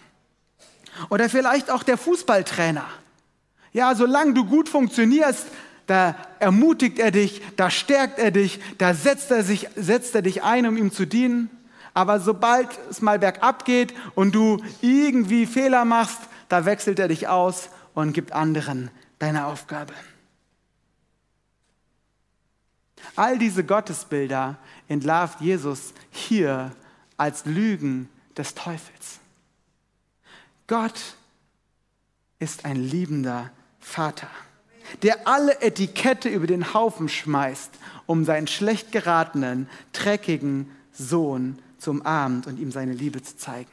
Oder 1.10 1.30
vielleicht 1.30 1.70
auch 1.70 1.84
der 1.84 1.98
Fußballtrainer. 1.98 2.86
Ja, 3.72 3.96
solange 3.96 4.34
du 4.34 4.46
gut 4.46 4.70
funktionierst, 4.70 5.46
da 5.90 6.16
ermutigt 6.38 7.00
er 7.00 7.10
dich, 7.10 7.42
da 7.56 7.72
stärkt 7.72 8.20
er 8.20 8.30
dich, 8.30 8.60
da 8.78 8.94
setzt 8.94 9.32
er, 9.32 9.44
sich, 9.44 9.68
setzt 9.76 10.14
er 10.14 10.22
dich 10.22 10.44
ein, 10.44 10.68
um 10.68 10.78
ihm 10.78 10.92
zu 10.92 11.08
dienen. 11.08 11.50
Aber 11.96 12.20
sobald 12.20 12.70
es 12.90 13.02
mal 13.02 13.18
bergab 13.18 13.66
geht 13.66 13.96
und 14.14 14.36
du 14.36 14.64
irgendwie 14.82 15.48
Fehler 15.48 15.86
machst, 15.86 16.20
da 16.48 16.66
wechselt 16.66 17.00
er 17.00 17.08
dich 17.08 17.28
aus 17.28 17.70
und 17.96 18.14
gibt 18.14 18.34
anderen 18.34 18.92
deine 19.18 19.48
Aufgabe. 19.48 19.94
All 23.16 23.40
diese 23.40 23.64
Gottesbilder 23.64 24.58
entlarvt 24.88 25.42
Jesus 25.42 25.94
hier 26.12 26.72
als 27.18 27.46
Lügen 27.46 28.10
des 28.38 28.54
Teufels. 28.54 29.20
Gott 30.68 31.16
ist 32.38 32.64
ein 32.64 32.76
liebender 32.76 33.50
Vater, 33.80 34.30
der 35.04 35.28
alle 35.28 35.62
Etikette 35.62 36.30
über 36.30 36.48
den 36.48 36.74
Haufen 36.74 37.10
schmeißt, 37.10 37.72
um 38.06 38.26
seinen 38.26 38.48
schlecht 38.48 38.92
geratenen, 38.92 39.70
dreckigen 39.94 40.72
Sohn 40.92 41.60
zu 41.78 41.92
umarmen 41.92 42.44
und 42.46 42.60
ihm 42.60 42.72
seine 42.72 42.94
Liebe 42.94 43.22
zu 43.22 43.38
zeigen. 43.38 43.72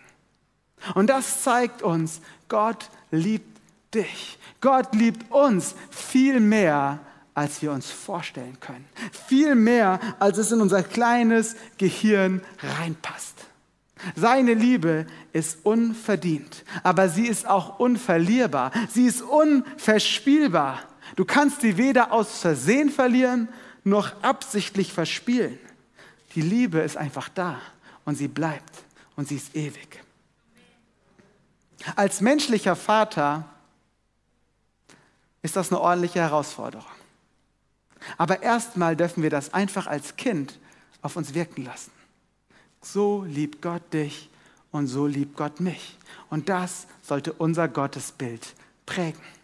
Und 0.94 1.08
das 1.08 1.42
zeigt 1.42 1.82
uns, 1.82 2.20
Gott 2.48 2.90
liebt 3.10 3.58
dich. 3.94 4.38
Gott 4.60 4.94
liebt 4.94 5.30
uns 5.32 5.74
viel 5.90 6.40
mehr, 6.40 7.00
als 7.34 7.60
wir 7.62 7.72
uns 7.72 7.90
vorstellen 7.90 8.58
können. 8.60 8.86
Viel 9.26 9.54
mehr, 9.54 10.00
als 10.18 10.38
es 10.38 10.52
in 10.52 10.60
unser 10.60 10.82
kleines 10.82 11.56
Gehirn 11.78 12.40
reinpasst. 12.60 13.34
Seine 14.14 14.54
Liebe 14.54 15.06
ist 15.32 15.58
unverdient, 15.64 16.64
aber 16.82 17.08
sie 17.08 17.26
ist 17.26 17.46
auch 17.46 17.78
unverlierbar. 17.78 18.70
Sie 18.90 19.06
ist 19.06 19.22
unverspielbar. 19.22 20.80
Du 21.16 21.24
kannst 21.24 21.62
sie 21.62 21.78
weder 21.78 22.12
aus 22.12 22.40
Versehen 22.40 22.90
verlieren, 22.90 23.48
noch 23.84 24.22
absichtlich 24.22 24.92
verspielen. 24.92 25.58
Die 26.34 26.42
Liebe 26.42 26.78
ist 26.80 26.96
einfach 26.96 27.28
da 27.30 27.60
und 28.04 28.16
sie 28.16 28.28
bleibt 28.28 28.84
und 29.16 29.26
sie 29.26 29.36
ist 29.36 29.56
ewig. 29.56 30.04
Als 31.94 32.20
menschlicher 32.20 32.76
Vater 32.76 33.44
ist 35.42 35.56
das 35.56 35.70
eine 35.70 35.80
ordentliche 35.80 36.20
Herausforderung. 36.20 36.86
Aber 38.18 38.42
erstmal 38.42 38.96
dürfen 38.96 39.22
wir 39.22 39.30
das 39.30 39.54
einfach 39.54 39.86
als 39.86 40.16
Kind 40.16 40.58
auf 41.02 41.16
uns 41.16 41.34
wirken 41.34 41.64
lassen. 41.64 41.92
So 42.82 43.24
liebt 43.24 43.62
Gott 43.62 43.92
dich 43.92 44.28
und 44.70 44.86
so 44.86 45.06
liebt 45.06 45.36
Gott 45.36 45.60
mich. 45.60 45.96
Und 46.28 46.48
das 46.48 46.86
sollte 47.02 47.32
unser 47.32 47.68
Gottesbild 47.68 48.54
prägen. 48.84 49.35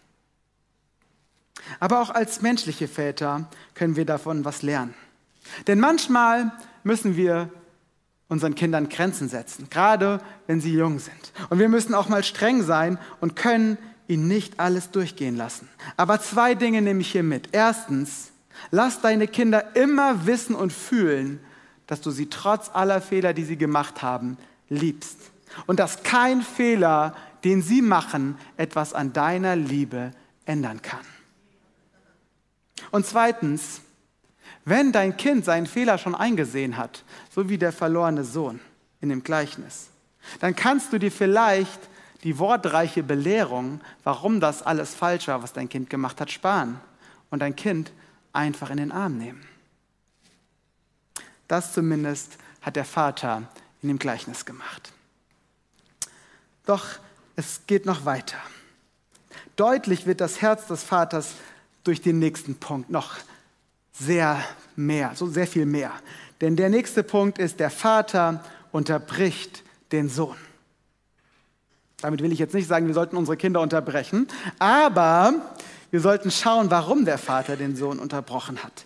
Aber 1.79 2.01
auch 2.01 2.09
als 2.09 2.41
menschliche 2.41 2.87
Väter 2.87 3.47
können 3.73 3.95
wir 3.95 4.05
davon 4.05 4.45
was 4.45 4.61
lernen. 4.61 4.93
Denn 5.67 5.79
manchmal 5.79 6.51
müssen 6.83 7.15
wir 7.15 7.49
unseren 8.27 8.55
Kindern 8.55 8.89
Grenzen 8.89 9.29
setzen, 9.29 9.69
gerade 9.69 10.19
wenn 10.47 10.61
sie 10.61 10.73
jung 10.73 10.99
sind. 10.99 11.33
Und 11.49 11.59
wir 11.59 11.69
müssen 11.69 11.93
auch 11.93 12.09
mal 12.09 12.23
streng 12.23 12.63
sein 12.63 12.97
und 13.21 13.35
können 13.35 13.77
ihnen 14.07 14.27
nicht 14.27 14.59
alles 14.59 14.91
durchgehen 14.91 15.35
lassen. 15.35 15.69
Aber 15.97 16.19
zwei 16.19 16.55
Dinge 16.55 16.81
nehme 16.81 17.01
ich 17.01 17.11
hier 17.11 17.23
mit. 17.23 17.49
Erstens, 17.51 18.31
lass 18.71 19.01
deine 19.01 19.27
Kinder 19.27 19.75
immer 19.75 20.25
wissen 20.25 20.55
und 20.55 20.73
fühlen, 20.73 21.39
dass 21.87 22.01
du 22.01 22.11
sie 22.11 22.29
trotz 22.29 22.69
aller 22.73 23.01
Fehler, 23.01 23.33
die 23.33 23.43
sie 23.43 23.57
gemacht 23.57 24.01
haben, 24.01 24.37
liebst. 24.69 25.17
Und 25.67 25.79
dass 25.79 26.03
kein 26.03 26.41
Fehler, 26.41 27.15
den 27.43 27.61
sie 27.61 27.81
machen, 27.81 28.37
etwas 28.57 28.93
an 28.93 29.13
deiner 29.13 29.55
Liebe 29.55 30.11
ändern 30.45 30.81
kann. 30.81 31.05
Und 32.91 33.05
zweitens, 33.05 33.81
wenn 34.65 34.91
dein 34.91 35.17
Kind 35.17 35.45
seinen 35.45 35.67
Fehler 35.67 35.97
schon 35.97 36.15
eingesehen 36.15 36.77
hat, 36.77 37.03
so 37.33 37.49
wie 37.49 37.57
der 37.57 37.71
verlorene 37.71 38.23
Sohn 38.23 38.59
in 39.01 39.09
dem 39.09 39.23
Gleichnis, 39.23 39.89
dann 40.39 40.55
kannst 40.55 40.93
du 40.93 40.99
dir 40.99 41.11
vielleicht 41.11 41.79
die 42.23 42.39
wortreiche 42.39 43.03
Belehrung, 43.03 43.81
warum 44.03 44.39
das 44.39 44.61
alles 44.61 44.95
falsch 44.95 45.27
war, 45.27 45.43
was 45.43 45.53
dein 45.53 45.67
Kind 45.67 45.89
gemacht 45.89 46.21
hat, 46.21 46.31
sparen 46.31 46.79
und 47.29 47.39
dein 47.39 47.55
Kind 47.55 47.91
einfach 48.31 48.69
in 48.69 48.77
den 48.77 48.91
Arm 48.91 49.17
nehmen. 49.17 49.45
Das 51.47 51.73
zumindest 51.73 52.37
hat 52.61 52.77
der 52.77 52.85
Vater 52.85 53.43
in 53.81 53.89
dem 53.89 53.99
Gleichnis 53.99 54.45
gemacht. 54.45 54.93
Doch 56.65 56.85
es 57.35 57.61
geht 57.67 57.85
noch 57.85 58.05
weiter. 58.05 58.37
Deutlich 59.57 60.05
wird 60.05 60.21
das 60.21 60.41
Herz 60.41 60.67
des 60.67 60.83
Vaters 60.83 61.33
durch 61.83 62.01
den 62.01 62.19
nächsten 62.19 62.55
Punkt 62.55 62.89
noch 62.89 63.15
sehr 63.91 64.43
mehr, 64.75 65.11
so 65.15 65.27
sehr 65.27 65.47
viel 65.47 65.65
mehr. 65.65 65.91
Denn 66.41 66.55
der 66.55 66.69
nächste 66.69 67.03
Punkt 67.03 67.37
ist, 67.37 67.59
der 67.59 67.69
Vater 67.69 68.43
unterbricht 68.71 69.63
den 69.91 70.09
Sohn. 70.09 70.35
Damit 72.01 72.21
will 72.21 72.33
ich 72.33 72.39
jetzt 72.39 72.53
nicht 72.53 72.67
sagen, 72.67 72.87
wir 72.87 72.93
sollten 72.93 73.15
unsere 73.15 73.37
Kinder 73.37 73.61
unterbrechen, 73.61 74.27
aber 74.59 75.33
wir 75.91 76.01
sollten 76.01 76.31
schauen, 76.31 76.69
warum 76.69 77.05
der 77.05 77.17
Vater 77.17 77.55
den 77.55 77.75
Sohn 77.75 77.99
unterbrochen 77.99 78.63
hat. 78.63 78.85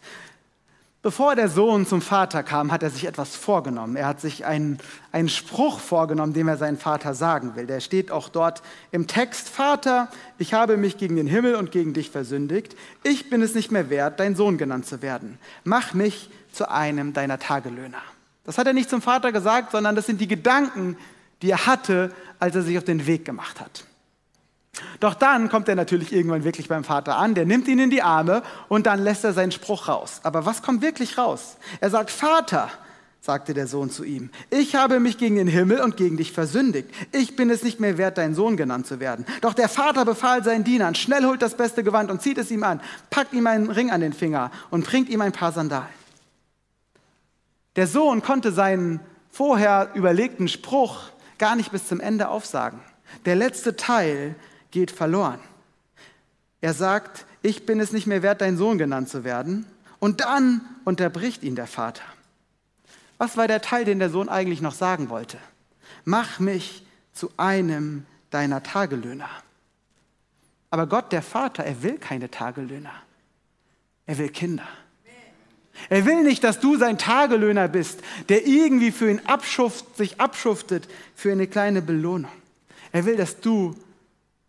Bevor 1.08 1.38
der 1.38 1.48
Sohn 1.48 1.88
zum 1.88 2.02
Vater 2.02 2.44
kam, 2.44 2.70
hat 2.70 2.84
er 2.84 2.90
sich 2.90 3.06
etwas 3.06 3.34
vorgenommen. 3.34 3.96
Er 3.96 4.08
hat 4.08 4.20
sich 4.20 4.44
einen, 4.44 4.78
einen 5.14 5.30
Spruch 5.30 5.80
vorgenommen, 5.80 6.34
den 6.34 6.50
er 6.50 6.58
seinen 6.58 6.78
Vater 6.78 7.14
sagen 7.14 7.56
will. 7.56 7.66
Der 7.66 7.80
steht 7.80 8.12
auch 8.12 8.28
dort 8.28 8.62
im 8.92 9.08
Text, 9.08 9.48
Vater, 9.48 10.10
ich 10.38 10.54
habe 10.54 10.76
mich 10.76 10.98
gegen 10.98 11.16
den 11.16 11.26
Himmel 11.26 11.56
und 11.56 11.72
gegen 11.72 11.94
dich 11.94 12.10
versündigt. 12.10 12.76
Ich 13.04 13.30
bin 13.30 13.42
es 13.42 13.56
nicht 13.56 13.72
mehr 13.72 13.90
wert, 13.90 14.20
dein 14.20 14.36
Sohn 14.36 14.58
genannt 14.58 14.86
zu 14.86 15.02
werden. 15.02 15.40
Mach 15.64 15.94
mich 15.94 16.30
zu 16.52 16.70
einem 16.70 17.14
deiner 17.14 17.40
Tagelöhner. 17.40 18.02
Das 18.44 18.58
hat 18.58 18.68
er 18.68 18.74
nicht 18.74 18.90
zum 18.90 19.02
Vater 19.02 19.32
gesagt, 19.32 19.72
sondern 19.72 19.96
das 19.96 20.08
sind 20.08 20.20
die 20.20 20.28
Gedanken, 20.28 20.98
die 21.42 21.52
er 21.52 21.68
hatte, 21.68 22.12
als 22.38 22.54
er 22.54 22.64
sich 22.64 22.78
auf 22.78 22.84
den 22.84 23.08
Weg 23.08 23.24
gemacht 23.24 23.62
hat. 23.62 23.86
Doch 25.00 25.14
dann 25.14 25.50
kommt 25.50 25.70
er 25.70 25.76
natürlich 25.76 26.14
irgendwann 26.14 26.44
wirklich 26.44 26.68
beim 26.68 26.84
Vater 26.84 27.18
an, 27.18 27.36
der 27.36 27.46
nimmt 27.46 27.68
ihn 27.68 27.80
in 27.80 27.90
die 27.90 28.02
Arme 28.02 28.44
und 28.68 28.86
dann 28.86 29.04
lässt 29.04 29.24
er 29.24 29.34
seinen 29.34 29.52
Spruch 29.52 29.88
raus. 29.88 30.22
Aber 30.24 30.46
was 30.46 30.62
kommt 30.62 30.82
wirklich 30.82 31.18
raus? 31.18 31.58
Er 31.82 31.90
sagt, 31.90 32.12
Vater, 32.12 32.70
sagte 33.22 33.54
der 33.54 33.68
Sohn 33.68 33.90
zu 33.90 34.04
ihm, 34.04 34.30
ich 34.50 34.76
habe 34.76 35.00
mich 35.00 35.18
gegen 35.18 35.36
den 35.36 35.48
Himmel 35.48 35.82
und 35.82 35.98
gegen 35.98 36.18
dich 36.18 36.32
versündigt. 36.32 36.90
Ich 37.12 37.36
bin 37.36 37.50
es 37.50 37.62
nicht 37.64 37.80
mehr 37.80 37.98
wert, 37.98 38.18
dein 38.18 38.34
Sohn 38.34 38.56
genannt 38.56 38.88
zu 38.88 39.00
werden. 39.00 39.26
Doch 39.42 39.54
der 39.54 39.68
Vater 39.68 40.06
befahl 40.06 40.44
seinen 40.44 40.64
Dienern, 40.64 40.96
schnell 40.96 41.26
holt 41.26 41.42
das 41.42 41.56
beste 41.56 41.84
Gewand 41.84 42.10
und 42.10 42.22
zieht 42.22 42.38
es 42.38 42.52
ihm 42.52 42.64
an, 42.64 42.80
packt 43.10 43.34
ihm 43.34 43.48
einen 43.48 43.70
Ring 43.70 43.92
an 43.92 44.02
den 44.02 44.14
Finger 44.14 44.52
und 44.70 44.86
bringt 44.86 45.10
ihm 45.10 45.22
ein 45.22 45.34
paar 45.34 45.52
Sandalen. 45.52 45.88
Der 47.76 47.88
Sohn 47.88 48.22
konnte 48.22 48.52
seinen 48.52 49.02
vorher 49.30 49.92
überlegten 49.94 50.48
Spruch 50.48 51.10
gar 51.38 51.56
nicht 51.56 51.72
bis 51.72 51.88
zum 51.88 52.00
Ende 52.00 52.30
aufsagen. 52.30 52.80
Der 53.26 53.36
letzte 53.36 53.76
Teil 53.76 54.36
geht 54.72 54.92
verloren. 54.92 55.40
Er 56.62 56.74
sagt, 56.74 57.26
ich 57.42 57.66
bin 57.66 57.80
es 57.80 57.92
nicht 57.92 58.08
mehr 58.08 58.24
wert, 58.24 58.42
dein 58.42 58.58
Sohn 58.58 58.78
genannt 58.78 59.10
zu 59.10 59.24
werden. 59.24 59.66
Und 60.00 60.22
dann 60.22 60.62
unterbricht 60.86 61.44
ihn 61.44 61.56
der 61.56 61.68
Vater. 61.68 62.04
Was 63.18 63.38
war 63.38 63.48
der 63.48 63.62
Teil, 63.62 63.86
den 63.86 64.00
der 64.00 64.10
Sohn 64.10 64.30
eigentlich 64.30 64.62
noch 64.62 64.74
sagen 64.74 65.10
wollte? 65.10 65.38
Mach 66.06 66.40
mich 66.40 66.86
zu 67.14 67.32
einem 67.38 68.06
deiner 68.30 68.62
Tagelöhner. 68.64 69.30
Aber 70.70 70.88
Gott, 70.88 71.12
der 71.12 71.22
Vater, 71.22 71.64
er 71.64 71.82
will 71.82 71.98
keine 71.98 72.30
Tagelöhner. 72.30 72.94
Er 74.06 74.18
will 74.18 74.30
Kinder. 74.30 74.68
Er 75.90 76.06
will 76.06 76.24
nicht, 76.24 76.44
dass 76.44 76.60
du 76.60 76.76
sein 76.76 76.98
Tagelöhner 76.98 77.68
bist, 77.68 78.02
der 78.30 78.46
irgendwie 78.46 78.92
für 78.92 79.10
ihn 79.10 79.22
abschuft, 79.26 79.96
sich 79.96 80.20
abschuftet 80.20 80.88
für 81.16 81.32
eine 81.32 81.48
kleine 81.48 81.82
Belohnung. 81.82 82.32
Er 82.92 83.06
will, 83.06 83.16
dass 83.16 83.40
du 83.40 83.76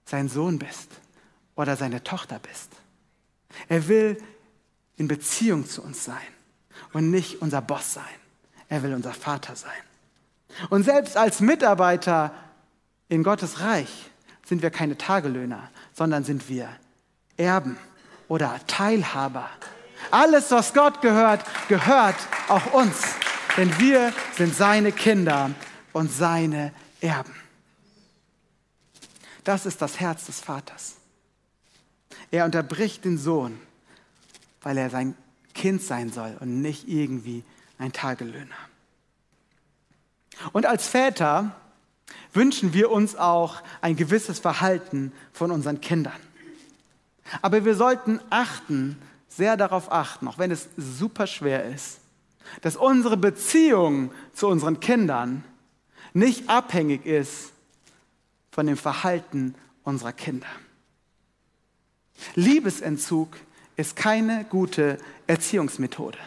sein 0.08 0.28
Sohn 0.28 0.58
bist 0.58 0.88
oder 1.54 1.76
seine 1.76 2.02
Tochter 2.02 2.38
bist. 2.38 2.70
Er 3.68 3.88
will 3.88 4.16
in 4.96 5.08
Beziehung 5.08 5.66
zu 5.66 5.82
uns 5.82 6.04
sein 6.04 6.16
und 6.92 7.10
nicht 7.10 7.42
unser 7.42 7.60
Boss 7.60 7.94
sein. 7.94 8.04
Er 8.68 8.82
will 8.82 8.94
unser 8.94 9.12
Vater 9.12 9.54
sein. 9.54 9.70
Und 10.70 10.84
selbst 10.84 11.16
als 11.16 11.40
Mitarbeiter 11.40 12.32
in 13.08 13.22
Gottes 13.22 13.60
Reich 13.60 14.10
sind 14.46 14.62
wir 14.62 14.70
keine 14.70 14.96
Tagelöhner, 14.96 15.70
sondern 15.92 16.24
sind 16.24 16.48
wir 16.48 16.68
Erben 17.36 17.76
oder 18.28 18.58
Teilhaber. 18.66 19.48
Alles, 20.10 20.50
was 20.50 20.72
Gott 20.74 21.02
gehört, 21.02 21.44
gehört 21.68 22.16
auch 22.48 22.72
uns, 22.72 23.02
denn 23.56 23.78
wir 23.78 24.12
sind 24.36 24.54
seine 24.54 24.92
Kinder 24.92 25.50
und 25.92 26.10
seine 26.10 26.72
Erben. 27.00 27.34
Das 29.44 29.66
ist 29.66 29.80
das 29.82 30.00
Herz 30.00 30.26
des 30.26 30.40
Vaters. 30.40 30.96
Er 32.30 32.44
unterbricht 32.44 33.04
den 33.04 33.18
Sohn, 33.18 33.58
weil 34.62 34.76
er 34.78 34.90
sein 34.90 35.14
Kind 35.54 35.82
sein 35.82 36.10
soll 36.12 36.36
und 36.40 36.60
nicht 36.60 36.88
irgendwie 36.88 37.44
ein 37.78 37.92
Tagelöhner. 37.92 38.54
Und 40.52 40.66
als 40.66 40.86
Väter 40.86 41.54
wünschen 42.32 42.72
wir 42.72 42.90
uns 42.90 43.16
auch 43.16 43.62
ein 43.80 43.96
gewisses 43.96 44.38
Verhalten 44.38 45.12
von 45.32 45.50
unseren 45.50 45.80
Kindern. 45.80 46.20
Aber 47.42 47.64
wir 47.64 47.74
sollten 47.74 48.20
achten, 48.30 49.00
sehr 49.28 49.56
darauf 49.56 49.92
achten, 49.92 50.26
auch 50.28 50.38
wenn 50.38 50.50
es 50.50 50.68
super 50.76 51.26
schwer 51.26 51.64
ist, 51.64 51.98
dass 52.62 52.76
unsere 52.76 53.16
Beziehung 53.16 54.10
zu 54.32 54.48
unseren 54.48 54.80
Kindern 54.80 55.44
nicht 56.14 56.48
abhängig 56.48 57.04
ist 57.04 57.52
von 58.58 58.66
dem 58.66 58.76
Verhalten 58.76 59.54
unserer 59.84 60.12
Kinder. 60.12 60.48
Liebesentzug 62.34 63.36
ist 63.76 63.94
keine 63.94 64.46
gute 64.46 64.98
Erziehungsmethode. 65.28 66.18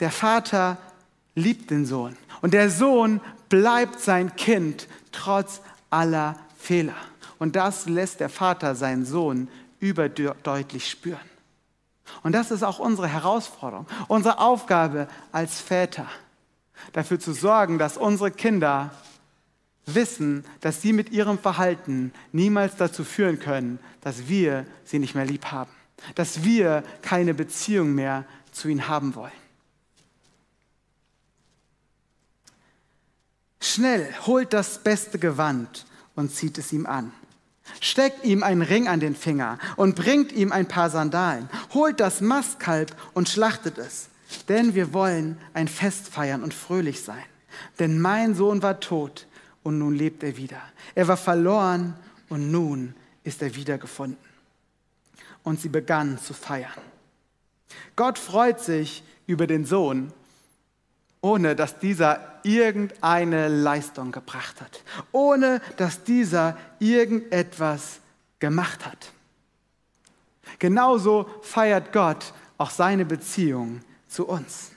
Der 0.00 0.10
Vater 0.10 0.78
liebt 1.34 1.70
den 1.70 1.84
Sohn 1.84 2.16
und 2.40 2.54
der 2.54 2.70
Sohn 2.70 3.20
bleibt 3.50 4.00
sein 4.00 4.34
Kind 4.34 4.88
trotz 5.12 5.60
aller 5.90 6.34
Fehler. 6.56 6.96
Und 7.38 7.56
das 7.56 7.84
lässt 7.84 8.20
der 8.20 8.30
Vater 8.30 8.74
seinen 8.74 9.04
Sohn 9.04 9.48
überdeutlich 9.78 10.88
spüren. 10.88 11.20
Und 12.22 12.32
das 12.32 12.50
ist 12.50 12.62
auch 12.62 12.78
unsere 12.78 13.08
Herausforderung, 13.08 13.86
unsere 14.08 14.38
Aufgabe 14.38 15.06
als 15.32 15.60
Väter 15.60 16.06
dafür 16.92 17.18
zu 17.18 17.32
sorgen, 17.32 17.78
dass 17.78 17.96
unsere 17.96 18.30
Kinder 18.30 18.92
wissen, 19.86 20.44
dass 20.60 20.82
sie 20.82 20.92
mit 20.92 21.10
ihrem 21.10 21.38
Verhalten 21.38 22.12
niemals 22.32 22.76
dazu 22.76 23.04
führen 23.04 23.38
können, 23.38 23.78
dass 24.00 24.28
wir 24.28 24.66
sie 24.84 24.98
nicht 24.98 25.14
mehr 25.14 25.26
lieb 25.26 25.46
haben, 25.46 25.70
dass 26.14 26.44
wir 26.44 26.82
keine 27.02 27.34
Beziehung 27.34 27.94
mehr 27.94 28.24
zu 28.52 28.68
ihnen 28.68 28.88
haben 28.88 29.14
wollen. 29.14 29.32
Schnell 33.60 34.14
holt 34.26 34.52
das 34.52 34.78
beste 34.78 35.18
Gewand 35.18 35.86
und 36.14 36.30
zieht 36.30 36.58
es 36.58 36.72
ihm 36.72 36.86
an. 36.86 37.12
Steckt 37.80 38.24
ihm 38.24 38.42
einen 38.42 38.62
Ring 38.62 38.88
an 38.88 39.00
den 39.00 39.16
Finger 39.16 39.58
und 39.76 39.96
bringt 39.96 40.32
ihm 40.32 40.52
ein 40.52 40.68
paar 40.68 40.90
Sandalen. 40.90 41.48
Holt 41.72 41.98
das 41.98 42.20
Mastkalb 42.20 42.94
und 43.14 43.28
schlachtet 43.28 43.78
es. 43.78 44.10
Denn 44.48 44.74
wir 44.74 44.92
wollen 44.92 45.38
ein 45.52 45.68
Fest 45.68 46.08
feiern 46.08 46.42
und 46.42 46.54
fröhlich 46.54 47.02
sein. 47.02 47.24
Denn 47.78 48.00
mein 48.00 48.34
Sohn 48.34 48.62
war 48.62 48.80
tot 48.80 49.26
und 49.62 49.78
nun 49.78 49.94
lebt 49.94 50.22
er 50.22 50.36
wieder. 50.36 50.60
Er 50.94 51.08
war 51.08 51.16
verloren 51.16 51.94
und 52.28 52.50
nun 52.50 52.94
ist 53.22 53.42
er 53.42 53.54
wiedergefunden. 53.54 54.18
Und 55.42 55.60
sie 55.60 55.68
begannen 55.68 56.18
zu 56.18 56.34
feiern. 56.34 56.70
Gott 57.96 58.18
freut 58.18 58.60
sich 58.60 59.02
über 59.26 59.46
den 59.46 59.64
Sohn, 59.64 60.12
ohne 61.20 61.56
dass 61.56 61.78
dieser 61.78 62.40
irgendeine 62.42 63.48
Leistung 63.48 64.12
gebracht 64.12 64.60
hat, 64.60 64.82
ohne 65.12 65.60
dass 65.76 66.04
dieser 66.04 66.58
irgendetwas 66.78 68.00
gemacht 68.38 68.84
hat. 68.84 69.12
Genauso 70.58 71.26
feiert 71.40 71.92
Gott 71.92 72.34
auch 72.58 72.70
seine 72.70 73.04
Beziehung 73.04 73.80
zu 74.14 74.26
uns. 74.26 74.70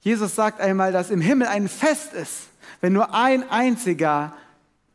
Jesus 0.00 0.36
sagt 0.36 0.60
einmal, 0.60 0.92
dass 0.92 1.10
im 1.10 1.20
Himmel 1.20 1.48
ein 1.48 1.68
Fest 1.68 2.12
ist, 2.12 2.48
wenn 2.80 2.92
nur 2.92 3.12
ein 3.12 3.48
einziger, 3.50 4.32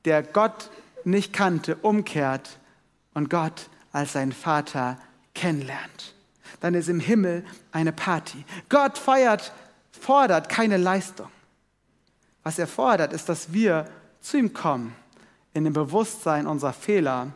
der 0.06 0.24
Gott 0.24 0.70
nicht 1.04 1.34
kannte, 1.34 1.76
umkehrt 1.76 2.58
und 3.14 3.30
Gott 3.30 3.70
als 3.92 4.14
seinen 4.14 4.32
Vater 4.32 4.98
kennenlernt. 5.34 6.16
Dann 6.62 6.74
ist 6.74 6.88
im 6.88 7.02
Himmel 7.02 7.44
eine 7.74 7.92
Party. 7.92 8.46
Gott 8.70 8.98
feiert, 8.98 9.52
fordert 9.92 10.48
keine 10.48 10.78
Leistung. 10.78 11.28
Was 12.44 12.58
er 12.58 12.68
fordert, 12.68 13.12
ist, 13.12 13.28
dass 13.28 13.52
wir 13.52 13.90
zu 14.22 14.38
ihm 14.38 14.54
kommen, 14.54 14.96
in 15.54 15.66
dem 15.66 15.74
Bewusstsein 15.74 16.48
unserer 16.48 16.74
Fehler 16.74 17.28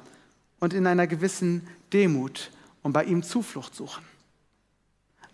und 0.62 0.74
in 0.74 0.88
einer 0.88 1.08
gewissen 1.08 1.68
Demut 1.92 2.52
und 2.82 2.94
bei 2.94 3.04
ihm 3.04 3.24
Zuflucht 3.24 3.76
suchen 3.76 4.15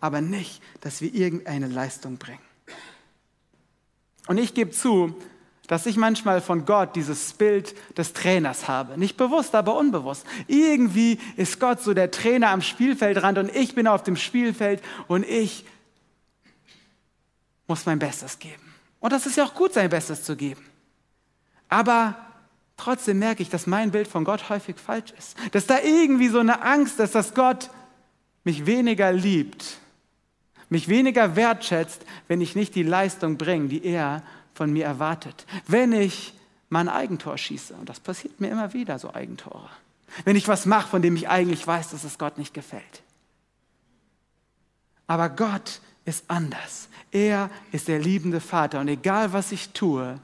aber 0.02 0.20
nicht, 0.20 0.62
dass 0.82 1.00
wir 1.00 1.14
irgendeine 1.14 1.68
Leistung 1.68 2.18
bringen. 2.18 2.40
Und 4.28 4.38
ich 4.38 4.54
gebe 4.54 4.72
zu, 4.72 5.16
dass 5.68 5.86
ich 5.86 5.96
manchmal 5.96 6.42
von 6.42 6.66
Gott 6.66 6.98
dieses 6.98 7.34
Bild 7.34 7.74
des 7.98 8.12
Trainers 8.12 8.68
habe. 8.68 9.00
Nicht 9.00 9.16
bewusst, 9.16 9.56
aber 9.56 9.78
unbewusst. 9.78 10.26
Irgendwie 10.48 11.18
ist 11.38 11.62
Gott 11.62 11.82
so 11.82 11.94
der 11.94 12.12
Trainer 12.12 12.50
am 12.50 12.62
Spielfeldrand 12.62 13.38
und 13.38 13.56
ich 13.56 13.74
bin 13.74 13.88
auf 13.88 14.04
dem 14.04 14.18
Spielfeld 14.18 14.84
und 15.08 15.26
ich 15.26 15.64
muss 17.68 17.86
mein 17.86 18.00
Bestes 18.00 18.38
geben. 18.40 18.62
Und 19.00 19.14
das 19.14 19.26
ist 19.26 19.38
ja 19.38 19.46
auch 19.46 19.56
gut, 19.56 19.74
sein 19.74 19.90
Bestes 19.90 20.24
zu 20.24 20.36
geben. 20.36 20.66
Aber 21.70 22.18
trotzdem 22.76 23.20
merke 23.20 23.42
ich, 23.42 23.50
dass 23.50 23.66
mein 23.66 23.92
Bild 23.92 24.08
von 24.08 24.26
Gott 24.26 24.50
häufig 24.50 24.76
falsch 24.78 25.12
ist. 25.18 25.38
Dass 25.54 25.68
da 25.68 25.80
irgendwie 25.80 26.28
so 26.28 26.40
eine 26.40 26.64
Angst 26.64 27.00
ist, 27.00 27.16
dass 27.16 27.34
Gott 27.34 27.70
mich 28.44 28.66
weniger 28.66 29.14
liebt 29.14 29.81
mich 30.72 30.88
weniger 30.88 31.36
wertschätzt, 31.36 32.06
wenn 32.30 32.40
ich 32.40 32.56
nicht 32.56 32.76
die 32.76 32.84
Leistung 32.84 33.38
bringe, 33.38 33.68
die 33.68 33.84
er 33.84 34.24
von 34.54 34.72
mir 34.72 34.86
erwartet. 34.86 35.46
Wenn 35.68 35.92
ich 35.92 36.34
mein 36.70 36.88
Eigentor 36.88 37.38
schieße, 37.38 37.74
und 37.74 37.90
das 37.90 38.00
passiert 38.00 38.40
mir 38.40 38.50
immer 38.50 38.74
wieder, 38.74 38.98
so 38.98 39.14
Eigentore. 39.14 39.70
Wenn 40.24 40.38
ich 40.38 40.48
was 40.48 40.66
mache, 40.66 40.88
von 40.88 41.02
dem 41.02 41.18
ich 41.18 41.28
eigentlich 41.28 41.68
weiß, 41.68 41.92
dass 41.92 42.06
es 42.06 42.18
Gott 42.18 42.38
nicht 42.38 42.54
gefällt. 42.54 43.04
Aber 45.08 45.28
Gott 45.28 45.82
ist 46.06 46.24
anders. 46.30 46.88
Er 47.12 47.50
ist 47.74 47.90
der 47.90 48.00
liebende 48.00 48.40
Vater 48.40 48.80
und 48.80 48.88
egal 48.88 49.34
was 49.34 49.52
ich 49.52 49.72
tue, 49.72 50.20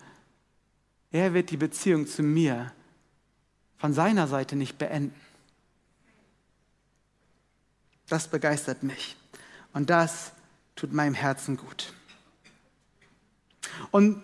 er 1.11 1.33
wird 1.33 1.51
die 1.51 1.57
Beziehung 1.57 2.07
zu 2.07 2.23
mir 2.23 2.71
von 3.77 3.91
seiner 3.91 4.27
Seite 4.27 4.55
nicht 4.55 4.77
beenden. 4.77 5.19
Das 8.07 8.29
begeistert 8.29 8.83
mich 8.83 9.17
und 9.73 9.89
das 9.89 10.31
tut 10.77 10.93
meinem 10.93 11.13
Herzen 11.13 11.57
gut. 11.57 11.91
Und 13.91 14.21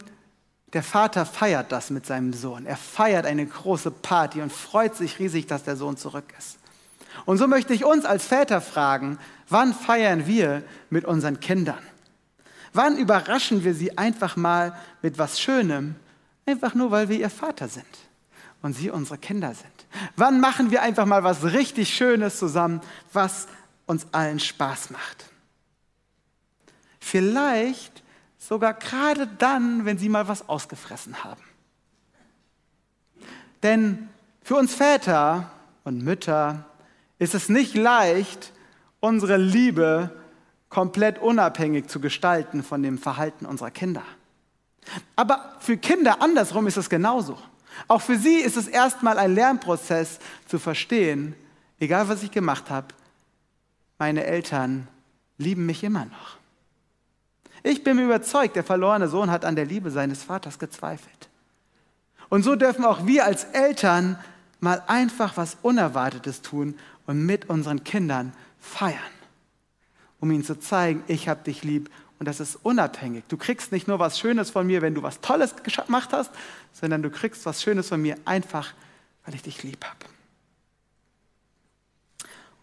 der 0.71 0.83
Vater 0.83 1.25
feiert 1.25 1.71
das 1.71 1.89
mit 1.89 2.05
seinem 2.05 2.33
Sohn. 2.33 2.65
Er 2.65 2.77
feiert 2.77 3.25
eine 3.25 3.45
große 3.45 3.91
Party 3.91 4.41
und 4.41 4.51
freut 4.51 4.95
sich 4.95 5.19
riesig, 5.19 5.45
dass 5.47 5.63
der 5.63 5.75
Sohn 5.75 5.97
zurück 5.97 6.33
ist. 6.37 6.57
Und 7.25 7.37
so 7.37 7.47
möchte 7.47 7.73
ich 7.73 7.85
uns 7.85 8.05
als 8.05 8.25
Väter 8.25 8.59
fragen, 8.59 9.19
wann 9.49 9.73
feiern 9.73 10.25
wir 10.25 10.63
mit 10.89 11.05
unseren 11.05 11.39
Kindern? 11.39 11.77
Wann 12.73 12.97
überraschen 12.97 13.63
wir 13.63 13.75
sie 13.75 13.97
einfach 13.99 14.35
mal 14.35 14.75
mit 15.03 15.19
was 15.19 15.39
Schönem, 15.39 15.95
einfach 16.47 16.73
nur 16.73 16.89
weil 16.89 17.07
wir 17.07 17.19
ihr 17.19 17.29
Vater 17.29 17.67
sind 17.67 17.85
und 18.63 18.73
sie 18.73 18.89
unsere 18.89 19.19
Kinder 19.19 19.53
sind? 19.53 19.67
Wann 20.15 20.39
machen 20.39 20.71
wir 20.71 20.81
einfach 20.81 21.05
mal 21.05 21.23
was 21.23 21.43
richtig 21.43 21.93
Schönes 21.93 22.39
zusammen, 22.39 22.81
was 23.11 23.47
uns 23.85 24.07
allen 24.11 24.39
Spaß 24.39 24.89
macht? 24.89 25.25
Vielleicht 27.03 28.01
sogar 28.37 28.73
gerade 28.73 29.27
dann, 29.27 29.83
wenn 29.83 29.97
sie 29.97 30.07
mal 30.07 30.29
was 30.29 30.47
ausgefressen 30.47 31.23
haben. 31.25 31.43
Denn 33.61 34.07
für 34.41 34.55
uns 34.55 34.73
Väter 34.73 35.51
und 35.83 36.01
Mütter 36.01 36.65
ist 37.19 37.35
es 37.35 37.49
nicht 37.49 37.75
leicht, 37.75 38.53
unsere 39.01 39.35
Liebe 39.35 40.15
komplett 40.69 41.19
unabhängig 41.19 41.87
zu 41.87 41.99
gestalten 41.99 42.63
von 42.63 42.81
dem 42.81 42.97
Verhalten 42.97 43.45
unserer 43.45 43.71
Kinder. 43.71 44.03
Aber 45.17 45.57
für 45.59 45.75
Kinder 45.75 46.21
andersrum 46.21 46.67
ist 46.67 46.77
es 46.77 46.89
genauso. 46.89 47.37
Auch 47.89 48.01
für 48.01 48.17
sie 48.17 48.37
ist 48.37 48.55
es 48.55 48.69
erstmal 48.69 49.17
ein 49.17 49.35
Lernprozess 49.35 50.19
zu 50.47 50.57
verstehen, 50.57 51.35
egal 51.79 52.07
was 52.07 52.23
ich 52.23 52.31
gemacht 52.31 52.69
habe, 52.69 52.87
meine 53.99 54.23
Eltern 54.23 54.87
lieben 55.37 55.65
mich 55.65 55.83
immer 55.83 56.05
noch. 56.05 56.42
Ich 57.63 57.83
bin 57.83 57.95
mir 57.95 58.03
überzeugt, 58.03 58.57
der 58.57 58.63
verlorene 58.63 59.07
Sohn 59.07 59.31
hat 59.31 59.45
an 59.45 59.55
der 59.55 59.65
Liebe 59.65 59.89
seines 59.89 60.23
Vaters 60.23 60.59
gezweifelt. 60.59 61.29
Und 62.29 62.43
so 62.43 62.55
dürfen 62.55 62.83
auch 62.83 63.05
wir 63.07 63.25
als 63.25 63.45
Eltern 63.45 64.19
mal 64.59 64.83
einfach 64.87 65.37
was 65.37 65.57
Unerwartetes 65.61 66.41
tun 66.41 66.75
und 67.05 67.25
mit 67.25 67.49
unseren 67.49 67.83
Kindern 67.83 68.33
feiern, 68.59 68.99
um 70.19 70.31
ihnen 70.31 70.43
zu 70.43 70.59
zeigen, 70.59 71.03
ich 71.07 71.27
habe 71.27 71.43
dich 71.43 71.63
lieb 71.63 71.89
und 72.19 72.27
das 72.27 72.39
ist 72.39 72.57
unabhängig. 72.63 73.23
Du 73.27 73.37
kriegst 73.37 73.71
nicht 73.71 73.87
nur 73.87 73.99
was 73.99 74.19
Schönes 74.19 74.49
von 74.49 74.65
mir, 74.65 74.81
wenn 74.81 74.95
du 74.95 75.03
was 75.03 75.21
Tolles 75.21 75.55
gemacht 75.63 76.09
hast, 76.13 76.31
sondern 76.71 77.01
du 77.01 77.09
kriegst 77.09 77.45
was 77.45 77.61
Schönes 77.61 77.89
von 77.89 78.01
mir 78.01 78.17
einfach, 78.25 78.73
weil 79.25 79.35
ich 79.35 79.43
dich 79.43 79.63
lieb 79.63 79.83
habe. 79.83 80.05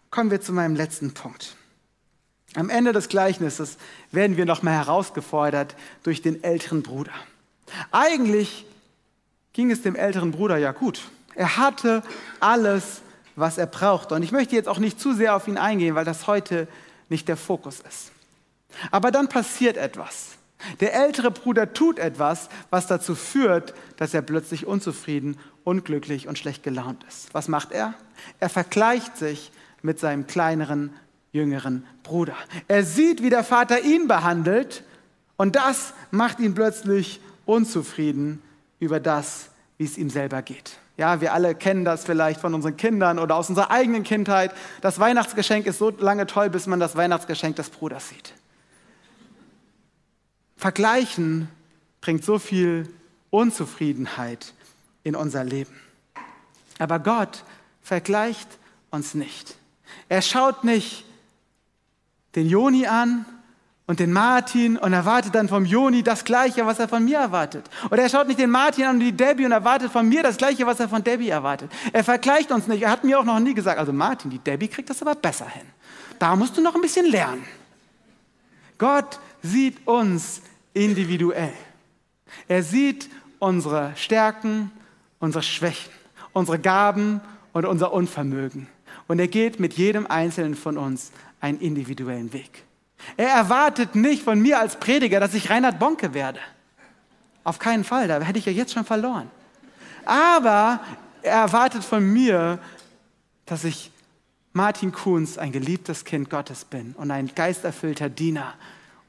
Kommen 0.09 0.31
wir 0.31 0.41
zu 0.41 0.51
meinem 0.51 0.75
letzten 0.75 1.13
Punkt. 1.13 1.55
Am 2.55 2.69
Ende 2.69 2.91
des 2.91 3.07
Gleichnisses 3.07 3.77
werden 4.11 4.35
wir 4.37 4.45
nochmal 4.45 4.73
herausgefordert 4.73 5.75
durch 6.03 6.21
den 6.21 6.43
älteren 6.43 6.83
Bruder. 6.83 7.13
Eigentlich 7.91 8.65
ging 9.53 9.71
es 9.71 9.81
dem 9.81 9.95
älteren 9.95 10.31
Bruder 10.31 10.57
ja 10.57 10.71
gut. 10.71 11.01
Er 11.35 11.57
hatte 11.57 12.03
alles, 12.39 13.01
was 13.35 13.57
er 13.57 13.67
brauchte. 13.67 14.15
Und 14.15 14.23
ich 14.23 14.31
möchte 14.31 14.55
jetzt 14.55 14.67
auch 14.67 14.79
nicht 14.79 14.99
zu 14.99 15.13
sehr 15.13 15.35
auf 15.35 15.47
ihn 15.47 15.57
eingehen, 15.57 15.95
weil 15.95 16.05
das 16.05 16.27
heute 16.27 16.67
nicht 17.09 17.27
der 17.27 17.37
Fokus 17.37 17.79
ist. 17.79 18.11
Aber 18.91 19.11
dann 19.11 19.29
passiert 19.29 19.77
etwas. 19.77 20.37
Der 20.79 20.93
ältere 20.93 21.31
Bruder 21.31 21.73
tut 21.73 21.99
etwas, 21.99 22.49
was 22.69 22.87
dazu 22.87 23.15
führt, 23.15 23.73
dass 23.97 24.13
er 24.13 24.21
plötzlich 24.21 24.67
unzufrieden, 24.67 25.37
unglücklich 25.63 26.27
und 26.27 26.37
schlecht 26.37 26.63
gelaunt 26.63 27.03
ist. 27.07 27.33
Was 27.33 27.47
macht 27.47 27.71
er? 27.71 27.93
Er 28.39 28.49
vergleicht 28.49 29.17
sich 29.17 29.51
mit 29.81 29.99
seinem 29.99 30.27
kleineren 30.27 30.93
jüngeren 31.31 31.85
Bruder. 32.03 32.35
Er 32.67 32.83
sieht, 32.83 33.21
wie 33.21 33.29
der 33.29 33.43
Vater 33.43 33.81
ihn 33.81 34.07
behandelt 34.07 34.83
und 35.37 35.55
das 35.55 35.93
macht 36.11 36.39
ihn 36.39 36.53
plötzlich 36.53 37.21
unzufrieden 37.45 38.41
über 38.79 38.99
das, 38.99 39.49
wie 39.77 39.85
es 39.85 39.97
ihm 39.97 40.09
selber 40.09 40.41
geht. 40.41 40.77
Ja, 40.97 41.21
wir 41.21 41.33
alle 41.33 41.55
kennen 41.55 41.85
das 41.85 42.03
vielleicht 42.03 42.39
von 42.39 42.53
unseren 42.53 42.77
Kindern 42.77 43.17
oder 43.17 43.35
aus 43.35 43.49
unserer 43.49 43.71
eigenen 43.71 44.03
Kindheit. 44.03 44.53
Das 44.81 44.99
Weihnachtsgeschenk 44.99 45.65
ist 45.65 45.79
so 45.79 45.89
lange 45.89 46.27
toll, 46.27 46.49
bis 46.49 46.67
man 46.67 46.79
das 46.79 46.95
Weihnachtsgeschenk 46.95 47.55
des 47.55 47.69
Bruders 47.69 48.09
sieht. 48.09 48.33
Vergleichen 50.57 51.47
bringt 52.01 52.23
so 52.23 52.37
viel 52.37 52.87
Unzufriedenheit 53.31 54.53
in 55.03 55.15
unser 55.15 55.43
Leben. 55.43 55.79
Aber 56.77 56.99
Gott 56.99 57.43
vergleicht 57.81 58.47
uns 58.91 59.15
nicht. 59.15 59.55
Er 60.07 60.21
schaut 60.21 60.63
nicht 60.63 61.05
den 62.35 62.47
Joni 62.47 62.87
an 62.87 63.25
und 63.87 63.99
den 63.99 64.13
Martin 64.13 64.77
und 64.77 64.93
erwartet 64.93 65.35
dann 65.35 65.49
vom 65.49 65.65
Joni 65.65 66.01
das 66.01 66.23
Gleiche, 66.23 66.65
was 66.65 66.79
er 66.79 66.87
von 66.87 67.03
mir 67.03 67.17
erwartet. 67.17 67.69
Oder 67.89 68.03
er 68.03 68.09
schaut 68.09 68.27
nicht 68.27 68.39
den 68.39 68.49
Martin 68.49 68.85
an 68.85 68.95
und 68.95 68.99
die 69.01 69.11
Debbie 69.11 69.45
und 69.45 69.51
erwartet 69.51 69.91
von 69.91 70.07
mir 70.07 70.23
das 70.23 70.37
Gleiche, 70.37 70.65
was 70.65 70.79
er 70.79 70.87
von 70.87 71.03
Debbie 71.03 71.29
erwartet. 71.29 71.71
Er 71.91 72.03
vergleicht 72.03 72.51
uns 72.51 72.67
nicht. 72.67 72.83
Er 72.83 72.91
hat 72.91 73.03
mir 73.03 73.19
auch 73.19 73.25
noch 73.25 73.39
nie 73.39 73.53
gesagt, 73.53 73.79
also 73.79 73.91
Martin, 73.91 74.31
die 74.31 74.39
Debbie 74.39 74.67
kriegt 74.67 74.89
das 74.89 75.01
aber 75.01 75.15
besser 75.15 75.47
hin. 75.47 75.65
Da 76.19 76.35
musst 76.35 76.55
du 76.55 76.61
noch 76.61 76.75
ein 76.75 76.81
bisschen 76.81 77.05
lernen. 77.05 77.43
Gott 78.77 79.19
sieht 79.43 79.85
uns 79.85 80.41
individuell. 80.73 81.53
Er 82.47 82.63
sieht 82.63 83.09
unsere 83.39 83.91
Stärken, 83.95 84.71
unsere 85.19 85.43
Schwächen, 85.43 85.91
unsere 86.31 86.59
Gaben 86.59 87.21
und 87.53 87.65
unser 87.65 87.91
Unvermögen. 87.91 88.67
Und 89.07 89.19
er 89.19 89.27
geht 89.27 89.59
mit 89.59 89.73
jedem 89.73 90.07
Einzelnen 90.07 90.55
von 90.55 90.77
uns 90.77 91.11
einen 91.41 91.59
individuellen 91.59 92.31
Weg. 92.31 92.63
Er 93.17 93.29
erwartet 93.29 93.95
nicht 93.95 94.23
von 94.23 94.39
mir 94.39 94.59
als 94.59 94.79
Prediger, 94.79 95.19
dass 95.19 95.33
ich 95.33 95.49
Reinhard 95.49 95.79
Bonke 95.79 96.13
werde. 96.13 96.39
Auf 97.43 97.57
keinen 97.59 97.83
Fall, 97.83 98.07
da 98.07 98.21
hätte 98.21 98.39
ich 98.39 98.45
ja 98.45 98.51
jetzt 98.51 98.73
schon 98.73 98.85
verloren. 98.85 99.29
Aber 100.05 100.79
er 101.23 101.41
erwartet 101.41 101.83
von 101.83 102.05
mir, 102.05 102.59
dass 103.45 103.63
ich 103.63 103.91
Martin 104.53 104.91
Kunz, 104.91 105.37
ein 105.37 105.51
geliebtes 105.51 106.05
Kind 106.05 106.29
Gottes 106.29 106.65
bin 106.65 106.93
und 106.93 107.09
ein 107.09 107.33
geisterfüllter 107.33 108.09
Diener 108.09 108.53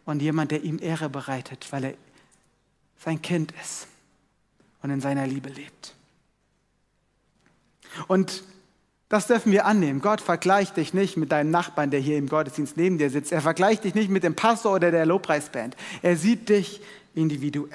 und 0.04 0.22
jemand, 0.22 0.50
der 0.50 0.62
ihm 0.62 0.78
Ehre 0.80 1.08
bereitet, 1.08 1.66
weil 1.70 1.84
er 1.84 1.94
sein 2.98 3.20
Kind 3.20 3.52
ist 3.60 3.88
und 4.82 4.90
in 4.90 5.00
seiner 5.00 5.26
Liebe 5.26 5.48
lebt. 5.48 5.94
Und 8.06 8.44
das 9.12 9.26
dürfen 9.26 9.52
wir 9.52 9.66
annehmen. 9.66 10.00
Gott 10.00 10.22
vergleicht 10.22 10.78
dich 10.78 10.94
nicht 10.94 11.18
mit 11.18 11.32
deinem 11.32 11.50
Nachbarn, 11.50 11.90
der 11.90 12.00
hier 12.00 12.16
im 12.16 12.30
Gottesdienst 12.30 12.78
neben 12.78 12.96
dir 12.96 13.10
sitzt. 13.10 13.30
Er 13.30 13.42
vergleicht 13.42 13.84
dich 13.84 13.94
nicht 13.94 14.08
mit 14.08 14.24
dem 14.24 14.34
Pastor 14.34 14.72
oder 14.72 14.90
der 14.90 15.04
Lobpreisband. 15.04 15.76
Er 16.00 16.16
sieht 16.16 16.48
dich 16.48 16.80
individuell. 17.14 17.68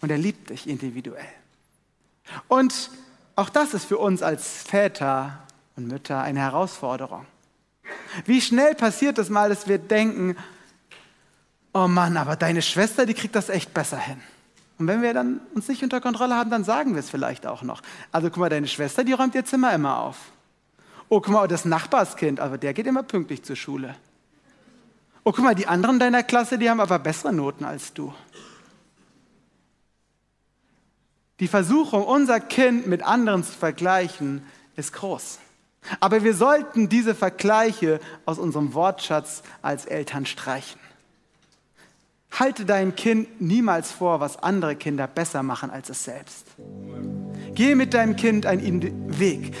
Und 0.00 0.10
er 0.10 0.18
liebt 0.18 0.50
dich 0.50 0.68
individuell. 0.68 1.28
Und 2.48 2.90
auch 3.36 3.50
das 3.50 3.72
ist 3.72 3.84
für 3.84 3.98
uns 3.98 4.20
als 4.20 4.64
Väter 4.64 5.44
und 5.76 5.86
Mütter 5.86 6.20
eine 6.20 6.40
Herausforderung. 6.40 7.24
Wie 8.24 8.40
schnell 8.40 8.74
passiert 8.74 9.16
es 9.18 9.30
mal, 9.30 9.48
dass 9.48 9.68
wir 9.68 9.78
denken, 9.78 10.36
oh 11.72 11.86
Mann, 11.86 12.16
aber 12.16 12.34
deine 12.34 12.62
Schwester, 12.62 13.06
die 13.06 13.14
kriegt 13.14 13.36
das 13.36 13.48
echt 13.48 13.72
besser 13.72 13.98
hin. 13.98 14.20
Und 14.80 14.86
wenn 14.86 15.02
wir 15.02 15.12
dann 15.12 15.42
uns 15.54 15.68
nicht 15.68 15.82
unter 15.82 16.00
Kontrolle 16.00 16.34
haben, 16.34 16.48
dann 16.48 16.64
sagen 16.64 16.94
wir 16.94 17.00
es 17.00 17.10
vielleicht 17.10 17.46
auch 17.46 17.60
noch. 17.60 17.82
Also 18.12 18.30
guck 18.30 18.38
mal, 18.38 18.48
deine 18.48 18.66
Schwester, 18.66 19.04
die 19.04 19.12
räumt 19.12 19.34
ihr 19.34 19.44
Zimmer 19.44 19.74
immer 19.74 19.98
auf. 19.98 20.16
Oh, 21.10 21.20
guck 21.20 21.34
mal, 21.34 21.46
das 21.46 21.66
Nachbarskind, 21.66 22.40
aber 22.40 22.56
der 22.56 22.72
geht 22.72 22.86
immer 22.86 23.02
pünktlich 23.02 23.42
zur 23.42 23.56
Schule. 23.56 23.94
Oh, 25.22 25.32
guck 25.32 25.44
mal, 25.44 25.54
die 25.54 25.66
anderen 25.66 25.98
deiner 25.98 26.22
Klasse, 26.22 26.56
die 26.56 26.70
haben 26.70 26.80
aber 26.80 26.98
bessere 26.98 27.30
Noten 27.30 27.66
als 27.66 27.92
du. 27.92 28.14
Die 31.40 31.48
Versuchung, 31.48 32.04
unser 32.04 32.40
Kind 32.40 32.86
mit 32.86 33.02
anderen 33.02 33.44
zu 33.44 33.52
vergleichen, 33.52 34.42
ist 34.76 34.94
groß. 34.94 35.40
Aber 36.00 36.24
wir 36.24 36.34
sollten 36.34 36.88
diese 36.88 37.14
Vergleiche 37.14 38.00
aus 38.24 38.38
unserem 38.38 38.72
Wortschatz 38.72 39.42
als 39.60 39.84
Eltern 39.84 40.24
streichen. 40.24 40.80
Halte 42.38 42.64
dein 42.64 42.94
Kind 42.94 43.40
niemals 43.40 43.90
vor, 43.90 44.20
was 44.20 44.42
andere 44.42 44.76
Kinder 44.76 45.06
besser 45.06 45.42
machen 45.42 45.70
als 45.70 45.90
es 45.90 46.04
selbst. 46.04 46.46
Gehe 47.54 47.74
mit 47.76 47.92
deinem 47.92 48.16
Kind 48.16 48.46
einen 48.46 49.18
Weg. 49.18 49.52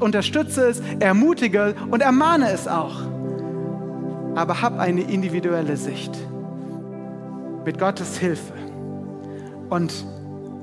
unterstütze 0.00 0.68
es, 0.68 0.82
ermutige 1.00 1.74
und 1.90 2.02
ermahne 2.02 2.50
es 2.50 2.66
auch. 2.66 3.02
Aber 4.34 4.62
hab 4.62 4.78
eine 4.78 5.02
individuelle 5.02 5.76
Sicht. 5.76 6.12
Mit 7.64 7.78
Gottes 7.78 8.18
Hilfe 8.18 8.54
und 9.68 9.92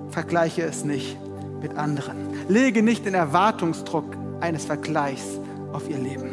vergleiche 0.09 0.63
es 0.63 0.83
nicht 0.83 1.17
mit 1.61 1.77
anderen. 1.77 2.17
Lege 2.47 2.81
nicht 2.81 3.05
den 3.05 3.13
Erwartungsdruck 3.13 4.17
eines 4.41 4.65
Vergleichs 4.65 5.39
auf 5.71 5.89
ihr 5.89 5.97
Leben. 5.97 6.31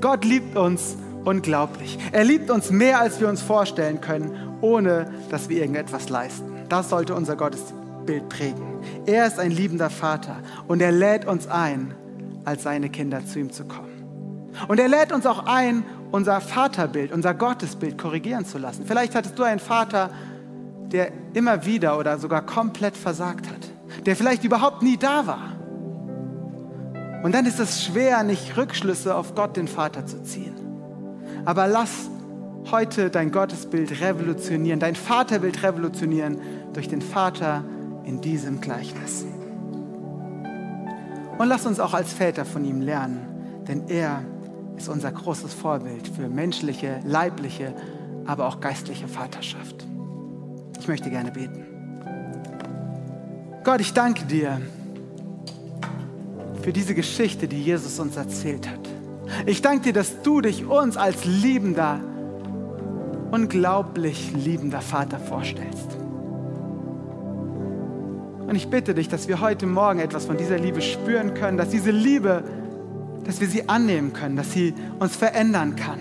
Gott 0.00 0.24
liebt 0.24 0.56
uns 0.56 0.96
unglaublich. 1.24 1.98
Er 2.12 2.24
liebt 2.24 2.50
uns 2.50 2.70
mehr, 2.70 3.00
als 3.00 3.20
wir 3.20 3.28
uns 3.28 3.42
vorstellen 3.42 4.00
können, 4.00 4.56
ohne 4.60 5.10
dass 5.30 5.48
wir 5.48 5.58
irgendetwas 5.58 6.08
leisten. 6.08 6.52
Das 6.68 6.90
sollte 6.90 7.14
unser 7.14 7.36
Gottesbild 7.36 8.28
prägen. 8.28 8.80
Er 9.06 9.26
ist 9.26 9.38
ein 9.38 9.50
liebender 9.50 9.90
Vater 9.90 10.36
und 10.68 10.80
er 10.80 10.92
lädt 10.92 11.26
uns 11.26 11.46
ein, 11.46 11.94
als 12.44 12.62
seine 12.62 12.90
Kinder 12.90 13.24
zu 13.26 13.38
ihm 13.38 13.52
zu 13.52 13.64
kommen. 13.64 13.90
Und 14.68 14.78
er 14.78 14.88
lädt 14.88 15.12
uns 15.12 15.26
auch 15.26 15.46
ein, 15.46 15.84
unser 16.12 16.40
Vaterbild, 16.40 17.12
unser 17.12 17.34
Gottesbild 17.34 17.98
korrigieren 17.98 18.44
zu 18.44 18.58
lassen. 18.58 18.84
Vielleicht 18.86 19.14
hattest 19.14 19.38
du 19.38 19.42
einen 19.42 19.58
Vater, 19.58 20.10
der 20.92 21.10
immer 21.32 21.66
wieder 21.66 21.98
oder 21.98 22.18
sogar 22.18 22.42
komplett 22.42 22.96
versagt 22.96 23.48
hat, 23.48 24.04
der 24.06 24.14
vielleicht 24.14 24.44
überhaupt 24.44 24.82
nie 24.82 24.96
da 24.96 25.26
war. 25.26 25.52
Und 27.24 27.34
dann 27.34 27.46
ist 27.46 27.58
es 27.58 27.84
schwer, 27.84 28.22
nicht 28.22 28.56
Rückschlüsse 28.56 29.14
auf 29.14 29.34
Gott, 29.34 29.56
den 29.56 29.66
Vater, 29.66 30.06
zu 30.06 30.22
ziehen. 30.22 30.63
Aber 31.44 31.66
lass 31.66 32.08
heute 32.70 33.10
dein 33.10 33.30
Gottesbild 33.30 34.00
revolutionieren, 34.00 34.80
dein 34.80 34.94
Vaterbild 34.94 35.62
revolutionieren 35.62 36.38
durch 36.72 36.88
den 36.88 37.02
Vater 37.02 37.64
in 38.04 38.20
diesem 38.20 38.60
Gleichnis. 38.60 39.24
Und 41.38 41.48
lass 41.48 41.66
uns 41.66 41.80
auch 41.80 41.94
als 41.94 42.12
Väter 42.12 42.44
von 42.44 42.64
ihm 42.64 42.80
lernen, 42.80 43.64
denn 43.66 43.88
er 43.88 44.22
ist 44.76 44.88
unser 44.88 45.12
großes 45.12 45.52
Vorbild 45.52 46.08
für 46.08 46.28
menschliche, 46.28 47.00
leibliche, 47.04 47.74
aber 48.26 48.46
auch 48.46 48.60
geistliche 48.60 49.08
Vaterschaft. 49.08 49.84
Ich 50.80 50.88
möchte 50.88 51.10
gerne 51.10 51.30
beten. 51.30 51.64
Gott, 53.64 53.80
ich 53.80 53.92
danke 53.92 54.24
dir 54.24 54.60
für 56.62 56.72
diese 56.72 56.94
Geschichte, 56.94 57.48
die 57.48 57.62
Jesus 57.62 57.98
uns 57.98 58.16
erzählt 58.16 58.68
hat. 58.68 58.93
Ich 59.46 59.62
danke 59.62 59.84
dir, 59.84 59.92
dass 59.92 60.22
du 60.22 60.40
dich 60.40 60.66
uns 60.66 60.96
als 60.96 61.24
liebender, 61.24 62.00
unglaublich 63.30 64.32
liebender 64.32 64.80
Vater 64.80 65.18
vorstellst. 65.18 65.96
Und 68.46 68.54
ich 68.54 68.68
bitte 68.68 68.94
dich, 68.94 69.08
dass 69.08 69.26
wir 69.26 69.40
heute 69.40 69.66
Morgen 69.66 70.00
etwas 70.00 70.26
von 70.26 70.36
dieser 70.36 70.58
Liebe 70.58 70.82
spüren 70.82 71.34
können, 71.34 71.56
dass 71.56 71.70
diese 71.70 71.90
Liebe, 71.90 72.44
dass 73.24 73.40
wir 73.40 73.48
sie 73.48 73.68
annehmen 73.68 74.12
können, 74.12 74.36
dass 74.36 74.52
sie 74.52 74.74
uns 74.98 75.16
verändern 75.16 75.76
kann. 75.76 75.98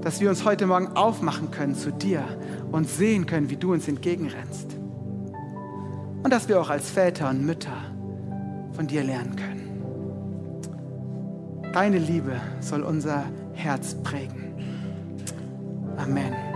Dass 0.00 0.20
wir 0.20 0.30
uns 0.30 0.44
heute 0.46 0.66
Morgen 0.66 0.88
aufmachen 0.96 1.50
können 1.50 1.74
zu 1.74 1.92
dir 1.92 2.24
und 2.72 2.88
sehen 2.88 3.26
können, 3.26 3.50
wie 3.50 3.56
du 3.56 3.72
uns 3.72 3.86
entgegenrennst. 3.86 4.76
Und 6.22 6.32
dass 6.32 6.48
wir 6.48 6.60
auch 6.60 6.70
als 6.70 6.90
Väter 6.90 7.28
und 7.28 7.44
Mütter 7.44 7.76
von 8.72 8.86
dir 8.86 9.04
lernen 9.04 9.36
können. 9.36 9.69
Deine 11.72 11.98
Liebe 11.98 12.40
soll 12.60 12.82
unser 12.82 13.24
Herz 13.54 13.94
prägen. 14.02 14.54
Amen. 15.96 16.49